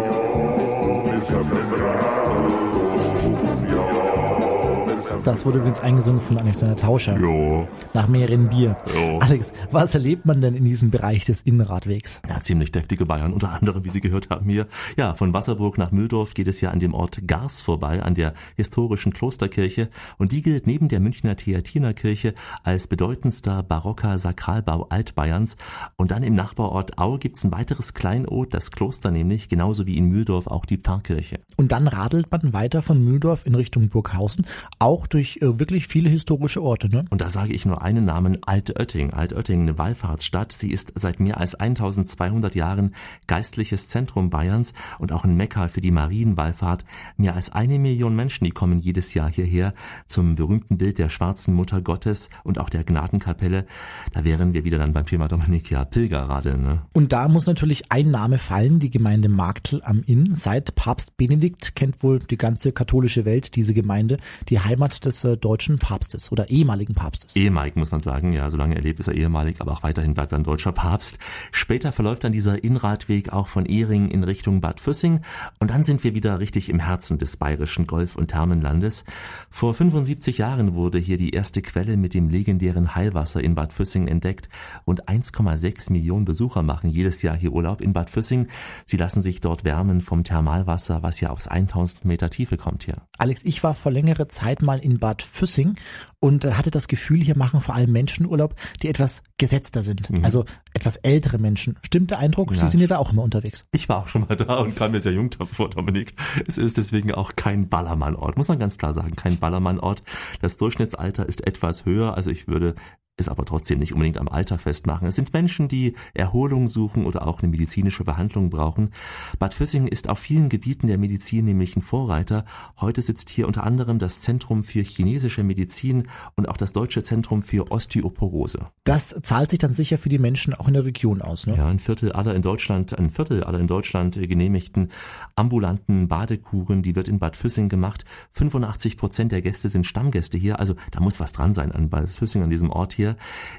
[5.25, 7.19] das wurde übrigens eingesungen von Alexander Tauscher.
[7.19, 7.69] Jo.
[7.93, 8.77] Nach mehreren Bier.
[8.95, 9.19] Jo.
[9.19, 12.21] Alex, was erlebt man denn in diesem Bereich des Innenradwegs?
[12.29, 14.67] Ja, ziemlich deftige Bayern, unter anderem, wie Sie gehört haben hier.
[14.97, 18.35] Ja, von Wasserburg nach Mühldorf geht es ja an dem Ort Gars vorbei, an der
[18.57, 19.91] historischen Klosterkirche.
[20.17, 25.57] Und die gilt neben der Münchner Theatinerkirche als bedeutendster barocker Sakralbau Altbayerns.
[25.97, 30.07] Und dann im Nachbarort Au gibt's ein weiteres Kleinod, das Kloster nämlich, genauso wie in
[30.07, 31.41] Mühldorf auch die Pfarrkirche.
[31.57, 34.47] Und dann radelt man weiter von Mühldorf in Richtung Burghausen,
[34.79, 36.89] auch durch äh, wirklich viele historische Orte.
[36.89, 37.05] Ne?
[37.11, 39.13] Und da sage ich nur einen Namen, Altötting.
[39.13, 40.53] Altötting, eine Wallfahrtsstadt.
[40.53, 42.95] Sie ist seit mehr als 1200 Jahren
[43.27, 46.85] geistliches Zentrum Bayerns und auch ein Mekka für die Marienwallfahrt.
[47.17, 49.75] Mehr als eine Million Menschen, die kommen jedes Jahr hierher
[50.07, 53.67] zum berühmten Bild der schwarzen Mutter Gottes und auch der Gnadenkapelle.
[54.13, 56.63] Da wären wir wieder dann beim Thema Dominik, ja, Pilgerradeln.
[56.63, 56.83] Ne?
[56.93, 60.35] Und da muss natürlich ein Name fallen, die Gemeinde Marktl am Inn.
[60.35, 65.37] Seit Papst Benedikt kennt wohl die ganze katholische Welt diese Gemeinde, die Heimat des äh,
[65.37, 67.37] deutschen Papstes oder ehemaligen Papstes.
[67.37, 70.33] Ehemalig muss man sagen, ja, solange er lebt, ist er ehemalig, aber auch weiterhin bleibt
[70.33, 71.19] er ein deutscher Papst.
[71.53, 75.21] Später verläuft dann dieser Innradweg auch von Ehring in Richtung Bad Füssing
[75.59, 79.05] und dann sind wir wieder richtig im Herzen des bayerischen Golf- und Thermenlandes.
[79.51, 84.09] Vor 75 Jahren wurde hier die erste Quelle mit dem legendären Heilwasser in Bad Füssing
[84.09, 84.49] entdeckt
[84.85, 88.49] und 1,6 Millionen Besucher machen jedes Jahr hier Urlaub in Bad Füssing.
[88.87, 93.03] Sie lassen sich dort wärmen vom Thermalwasser, was ja aus 1000 Meter Tiefe kommt hier.
[93.19, 95.77] Alex, ich war vor längere Zeit mal in Bad Füssing
[96.19, 100.11] und äh, hatte das Gefühl, hier machen vor allem Menschen Urlaub, die etwas gesetzter sind.
[100.11, 100.25] Mhm.
[100.25, 101.79] Also etwas ältere Menschen.
[101.83, 102.53] Stimmt der Eindruck?
[102.53, 102.59] Ja.
[102.59, 103.65] Sie sind ja da auch immer unterwegs.
[103.73, 106.15] Ich war auch schon mal da und kam mir sehr jung vor, Dominik.
[106.47, 108.37] Es ist deswegen auch kein Ballermannort.
[108.37, 110.03] Muss man ganz klar sagen, kein Ballermannort.
[110.41, 112.15] Das Durchschnittsalter ist etwas höher.
[112.15, 112.75] Also ich würde
[113.21, 115.07] es aber trotzdem nicht unbedingt am Alter festmachen.
[115.07, 118.91] Es sind Menschen, die Erholung suchen oder auch eine medizinische Behandlung brauchen.
[119.39, 122.45] Bad Füssing ist auf vielen Gebieten der Medizin nämlich ein Vorreiter.
[122.81, 127.43] Heute sitzt hier unter anderem das Zentrum für chinesische Medizin und auch das Deutsche Zentrum
[127.43, 128.67] für Osteoporose.
[128.85, 131.57] Das zahlt sich dann sicher für die Menschen auch in der Region aus, ne?
[131.57, 134.89] Ja, ein Viertel aller in Deutschland, ein Viertel aller in Deutschland genehmigten
[135.35, 138.05] ambulanten Badekuren, die wird in Bad Füssing gemacht.
[138.33, 142.09] 85 Prozent der Gäste sind Stammgäste hier, also da muss was dran sein an Bad
[142.09, 143.10] Füssing, an diesem Ort hier.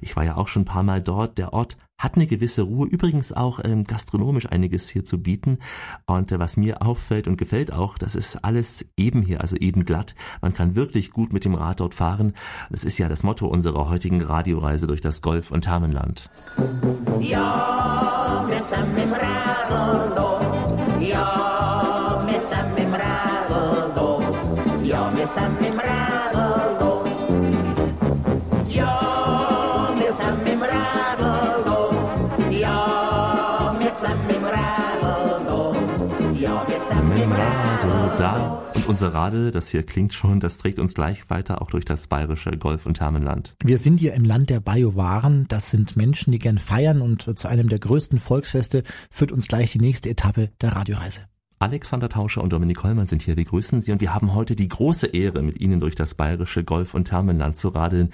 [0.01, 1.37] Ich war ja auch schon ein paar Mal dort.
[1.37, 5.59] Der Ort hat eine gewisse Ruhe, übrigens auch ähm, gastronomisch einiges hier zu bieten.
[6.07, 9.85] Und äh, was mir auffällt und gefällt auch, das ist alles eben hier, also eben
[9.85, 10.15] glatt.
[10.41, 12.33] Man kann wirklich gut mit dem Rad dort fahren.
[12.71, 16.29] Das ist ja das Motto unserer heutigen Radioreise durch das Golf- und Thermenland.
[17.19, 20.15] Ja, wir sind im Radl
[21.05, 25.80] Ja, wir sind Radl Ja, wir sind
[38.21, 38.61] da.
[38.75, 42.07] Und unser Radl, das hier klingt schon, das trägt uns gleich weiter auch durch das
[42.07, 43.55] bayerische Golf- und Thermenland.
[43.63, 45.45] Wir sind hier im Land der Biowaren.
[45.47, 49.71] Das sind Menschen, die gern feiern und zu einem der größten Volksfeste führt uns gleich
[49.71, 51.21] die nächste Etappe der Radioreise.
[51.57, 53.37] Alexander Tauscher und Dominik Hollmann sind hier.
[53.37, 56.63] Wir grüßen Sie und wir haben heute die große Ehre, mit Ihnen durch das bayerische
[56.63, 58.09] Golf- und Thermenland zu radeln.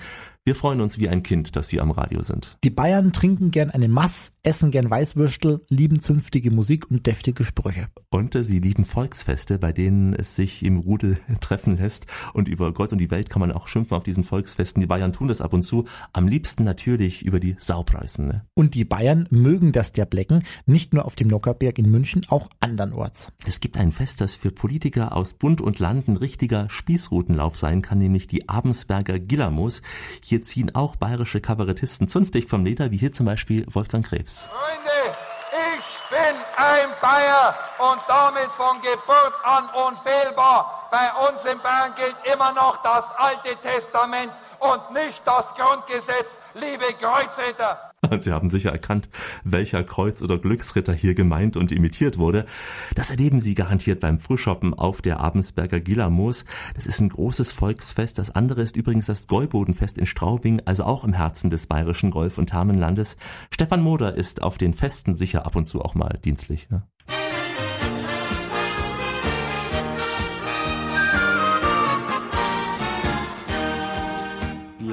[0.47, 2.57] Wir freuen uns wie ein Kind, dass Sie am Radio sind.
[2.63, 7.89] Die Bayern trinken gern eine Mass, essen gern Weißwürstel, lieben zünftige Musik und deftige Sprüche.
[8.09, 12.05] Und äh, sie lieben Volksfeste, bei denen es sich im Rudel treffen lässt.
[12.33, 14.79] Und über Gott und die Welt kann man auch schimpfen auf diesen Volksfesten.
[14.79, 15.83] Die Bayern tun das ab und zu.
[16.13, 18.27] Am liebsten natürlich über die Saupreisen.
[18.27, 18.45] Ne?
[18.53, 22.47] Und die Bayern mögen das der Blecken, nicht nur auf dem Nockerberg in München, auch
[22.61, 23.33] andernorts.
[23.45, 27.81] Es gibt ein Fest, das für Politiker aus Bund und Land ein richtiger Spießrutenlauf sein
[27.81, 29.81] kann, nämlich die Abensberger Gillamos.
[30.23, 34.47] Hier ziehen auch bayerische Kabarettisten zünftig vom Leder, wie hier zum Beispiel Wolfgang Krebs.
[34.47, 35.15] Freunde,
[35.77, 40.87] ich bin ein Bayer und damit von Geburt an unfehlbar.
[40.91, 46.85] Bei uns in Bayern gilt immer noch das Alte Testament und nicht das Grundgesetz, liebe
[46.99, 47.91] Kreuzritter.
[48.19, 49.09] Sie haben sicher erkannt,
[49.43, 52.45] welcher Kreuz- oder Glücksritter hier gemeint und imitiert wurde.
[52.95, 56.45] Das erleben Sie garantiert beim Frühschoppen auf der Abensberger Gilamos.
[56.75, 58.19] Das ist ein großes Volksfest.
[58.19, 62.37] Das andere ist übrigens das Gäubodenfest in Straubing, also auch im Herzen des bayerischen Golf-
[62.37, 63.17] und Thermenlandes.
[63.51, 66.69] Stefan Moder ist auf den Festen sicher ab und zu auch mal dienstlich.
[66.69, 66.83] Ne?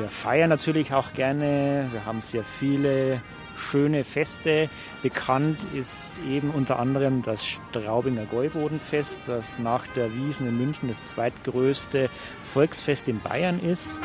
[0.04, 1.88] Wir feiern natürlich auch gerne.
[1.90, 3.22] Wir haben sehr viele
[3.56, 4.68] schöne Feste.
[5.00, 11.02] Bekannt ist eben unter anderem das Straubinger Gäubodenfest, das nach der Wiesen in München das
[11.04, 12.10] zweitgrößte
[12.42, 13.98] Volksfest in Bayern ist.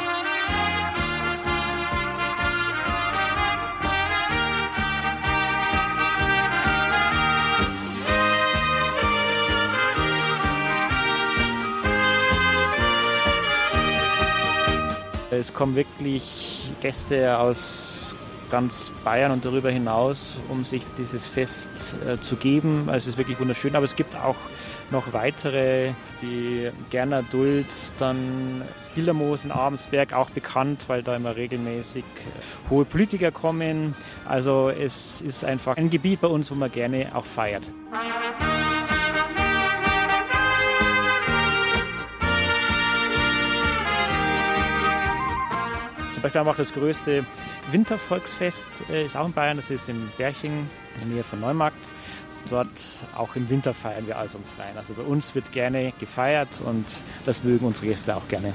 [15.39, 18.13] Es kommen wirklich Gäste aus
[18.51, 21.69] ganz Bayern und darüber hinaus, um sich dieses Fest
[22.05, 22.83] äh, zu geben.
[22.87, 24.35] Also es ist wirklich wunderschön, aber es gibt auch
[24.91, 27.67] noch weitere, die Gerner Duld,
[27.99, 28.63] dann
[28.95, 33.95] Bildermoos in Abensberg, auch bekannt, weil da immer regelmäßig äh, hohe Politiker kommen.
[34.27, 37.69] Also es ist einfach ein Gebiet bei uns, wo man gerne auch feiert.
[46.19, 47.25] Zum Beispiel haben wir auch das größte
[47.71, 51.93] Wintervolksfest, äh, ist auch in Bayern, das ist in Berching, in der Nähe von Neumarkt.
[52.49, 52.67] Dort
[53.15, 54.77] auch im Winter feiern wir also im Freien.
[54.77, 56.85] Also bei uns wird gerne gefeiert und
[57.23, 58.53] das mögen unsere Gäste auch gerne.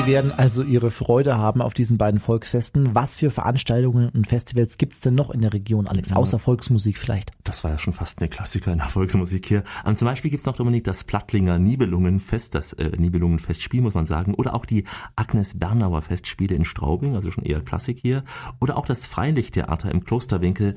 [0.00, 2.94] Sie werden also Ihre Freude haben auf diesen beiden Volksfesten.
[2.94, 6.14] Was für Veranstaltungen und Festivals gibt's denn noch in der Region, Alex?
[6.14, 7.32] Außer Volksmusik vielleicht?
[7.44, 9.62] Das war ja schon fast eine Klassiker in der Volksmusik hier.
[9.84, 14.32] Ähm, zum Beispiel gibt's noch, Dominik, das Plattlinger Nibelungenfest, das äh, Nibelungenfestspiel, muss man sagen.
[14.32, 14.84] Oder auch die
[15.16, 18.24] Agnes Bernauer Festspiele in Straubing, also schon eher Klassik hier.
[18.58, 20.76] Oder auch das Freilichttheater im Klosterwinkel.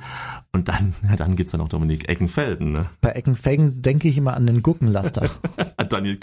[0.52, 2.74] Und dann, ja, dann gibt's ja noch, Dominik, Eckenfelden.
[2.74, 2.88] Ne?
[3.00, 5.30] Bei Eckenfelden denke ich immer an den Gurkenlaster.
[5.90, 6.20] Daniel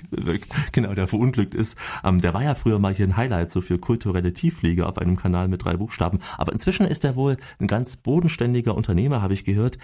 [0.73, 1.79] genau, der verunglückt ist.
[2.05, 5.17] Ähm, der war ja früher mal hier ein Highlight so für kulturelle Tiefliege auf einem
[5.17, 6.19] Kanal mit drei Buchstaben.
[6.39, 9.79] Aber inzwischen ist er wohl ein ganz bodenständiger Unternehmer, habe ich gehört.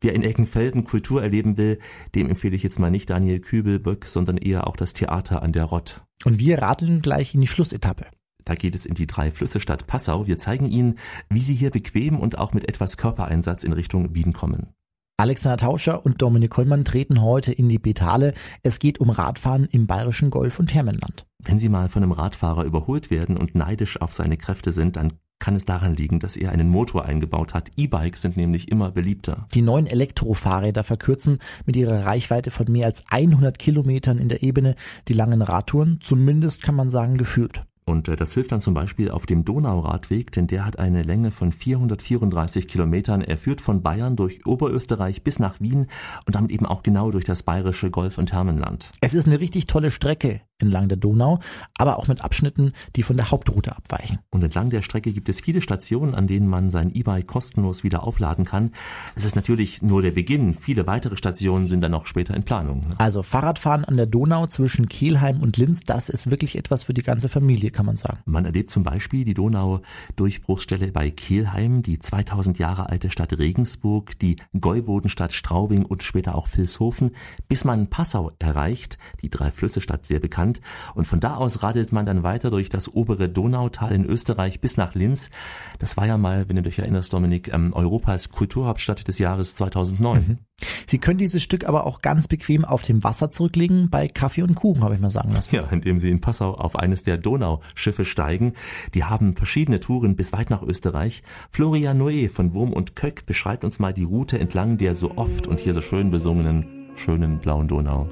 [0.00, 1.78] Wer in Eckenfelden Kultur erleben will,
[2.14, 5.64] dem empfehle ich jetzt mal nicht Daniel Kübelböck, sondern eher auch das Theater an der
[5.64, 6.02] Rott.
[6.24, 8.06] Und wir radeln gleich in die Schlussetappe.
[8.44, 10.26] Da geht es in die drei Flüsse Stadt Passau.
[10.26, 10.98] Wir zeigen Ihnen,
[11.28, 14.74] wie Sie hier bequem und auch mit etwas Körpereinsatz in Richtung Wien kommen.
[15.20, 18.32] Alexander Tauscher und Dominik Kollmann treten heute in die Betale.
[18.62, 21.26] Es geht um Radfahren im bayerischen Golf- und Thermenland.
[21.42, 25.12] Wenn Sie mal von einem Radfahrer überholt werden und neidisch auf seine Kräfte sind, dann
[25.38, 27.68] kann es daran liegen, dass er einen Motor eingebaut hat.
[27.76, 29.46] E-Bikes sind nämlich immer beliebter.
[29.52, 34.74] Die neuen Elektrofahrräder verkürzen mit ihrer Reichweite von mehr als 100 Kilometern in der Ebene
[35.06, 37.62] die langen Radtouren, zumindest kann man sagen gefühlt.
[37.90, 41.32] Und äh, das hilft dann zum Beispiel auf dem Donauradweg, denn der hat eine Länge
[41.32, 43.20] von 434 Kilometern.
[43.20, 45.88] Er führt von Bayern durch Oberösterreich bis nach Wien
[46.24, 48.90] und damit eben auch genau durch das bayerische Golf- und Thermenland.
[49.00, 51.40] Es ist eine richtig tolle Strecke entlang der Donau,
[51.76, 54.18] aber auch mit Abschnitten, die von der Hauptroute abweichen.
[54.30, 58.04] Und entlang der Strecke gibt es viele Stationen, an denen man sein E-Bike kostenlos wieder
[58.04, 58.72] aufladen kann.
[59.14, 60.54] Es ist natürlich nur der Beginn.
[60.54, 62.80] Viele weitere Stationen sind dann noch später in Planung.
[62.80, 62.94] Ne?
[62.98, 67.02] Also Fahrradfahren an der Donau zwischen Kelheim und Linz, das ist wirklich etwas für die
[67.02, 68.18] ganze Familie, kann man sagen.
[68.24, 74.36] Man erlebt zum Beispiel die Donau-Durchbruchsstelle bei Kelheim, die 2000 Jahre alte Stadt Regensburg, die
[74.58, 77.12] Gäubodenstadt Straubing und später auch Vilshofen,
[77.48, 80.49] bis man Passau erreicht, die Drei-Flüsse-Stadt sehr bekannt.
[80.94, 84.76] Und von da aus radelt man dann weiter durch das obere Donautal in Österreich bis
[84.76, 85.30] nach Linz.
[85.78, 90.18] Das war ja mal, wenn du dich erinnerst, Dominik, ähm, Europas Kulturhauptstadt des Jahres 2009.
[90.26, 90.38] Mhm.
[90.86, 94.54] Sie können dieses Stück aber auch ganz bequem auf dem Wasser zurücklegen, bei Kaffee und
[94.54, 95.54] Kuchen, habe ich mal sagen lassen.
[95.54, 98.54] Ja, indem Sie in Passau auf eines der Donauschiffe steigen.
[98.94, 101.22] Die haben verschiedene Touren bis weit nach Österreich.
[101.50, 105.46] Florian Noé von Wurm und Köck beschreibt uns mal die Route entlang der so oft
[105.46, 108.08] und hier so schön besungenen schönen blauen Donau.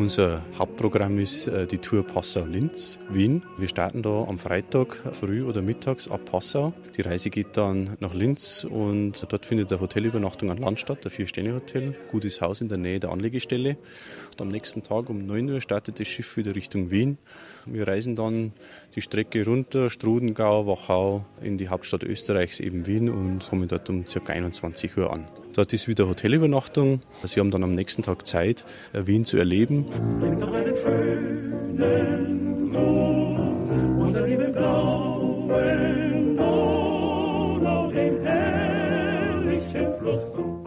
[0.00, 3.42] Unser Hauptprogramm ist äh, die Tour Passau-Linz, Wien.
[3.58, 6.72] Wir starten da am Freitag früh oder mittags ab Passau.
[6.96, 11.10] Die Reise geht dann nach Linz und dort findet eine Hotelübernachtung an Land statt, ein
[11.10, 11.94] Vier-Sterne-Hotel.
[12.10, 13.76] Gutes Haus in der Nähe der Anlegestelle.
[14.30, 17.18] Und am nächsten Tag um 9 Uhr startet das Schiff wieder Richtung Wien.
[17.66, 18.54] Wir reisen dann
[18.96, 24.04] die Strecke runter, Strudengau, Wachau, in die Hauptstadt Österreichs, eben Wien, und kommen dort um
[24.04, 24.32] ca.
[24.32, 25.28] 21 Uhr an.
[25.54, 27.00] Dort ist wieder Hotelübernachtung.
[27.24, 29.86] Sie haben dann am nächsten Tag Zeit, äh, Wien zu erleben.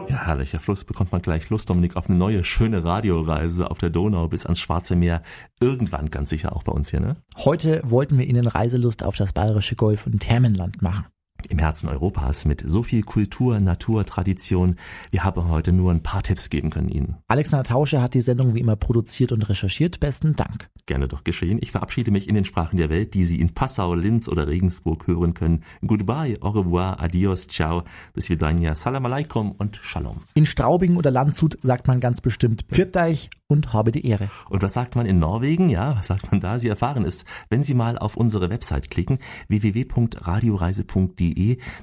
[0.08, 3.90] Ja, herrlicher Fluss bekommt man gleich Lust, Dominik, auf eine neue, schöne Radioreise auf der
[3.90, 5.22] Donau bis ans Schwarze Meer.
[5.60, 7.16] Irgendwann ganz sicher auch bei uns hier, ne?
[7.38, 11.06] Heute wollten wir Ihnen Reiselust auf das bayerische Golf- und Thermenland machen
[11.46, 14.76] im Herzen Europas mit so viel Kultur, Natur, Tradition.
[15.10, 17.16] Wir haben heute nur ein paar Tipps geben können Ihnen.
[17.28, 20.00] Alexander Tausche hat die Sendung wie immer produziert und recherchiert.
[20.00, 20.70] Besten Dank.
[20.86, 21.58] Gerne doch geschehen.
[21.60, 25.06] Ich verabschiede mich in den Sprachen der Welt, die Sie in Passau, Linz oder Regensburg
[25.06, 25.62] hören können.
[25.86, 30.22] Goodbye, au revoir, adios, ciao, bis vidania, salam alaikum und shalom.
[30.34, 34.28] In Straubing oder Landshut sagt man ganz bestimmt Pfirteich und habe die Ehre.
[34.48, 35.68] Und was sagt man in Norwegen?
[35.68, 36.58] Ja, was sagt man da?
[36.58, 39.18] Sie erfahren es, wenn Sie mal auf unsere Website klicken,
[39.48, 41.33] www.radioreise.de.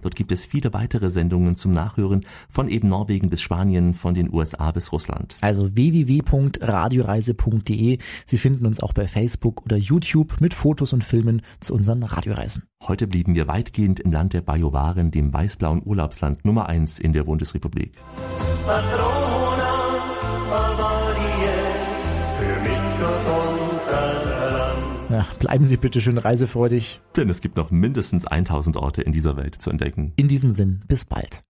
[0.01, 4.33] Dort gibt es viele weitere Sendungen zum Nachhören von eben Norwegen bis Spanien, von den
[4.33, 5.37] USA bis Russland.
[5.41, 7.97] Also www.radioreise.de.
[8.25, 12.63] Sie finden uns auch bei Facebook oder YouTube mit Fotos und Filmen zu unseren Radioreisen.
[12.87, 17.25] Heute blieben wir weitgehend im Land der Bajuwaren, dem weißblauen Urlaubsland Nummer eins in der
[17.25, 17.93] Bundesrepublik.
[18.65, 19.40] Patrona,
[25.21, 26.99] Ja, bleiben Sie bitte schön reisefreudig.
[27.15, 30.13] Denn es gibt noch mindestens 1000 Orte in dieser Welt zu entdecken.
[30.15, 31.43] In diesem Sinn, bis bald.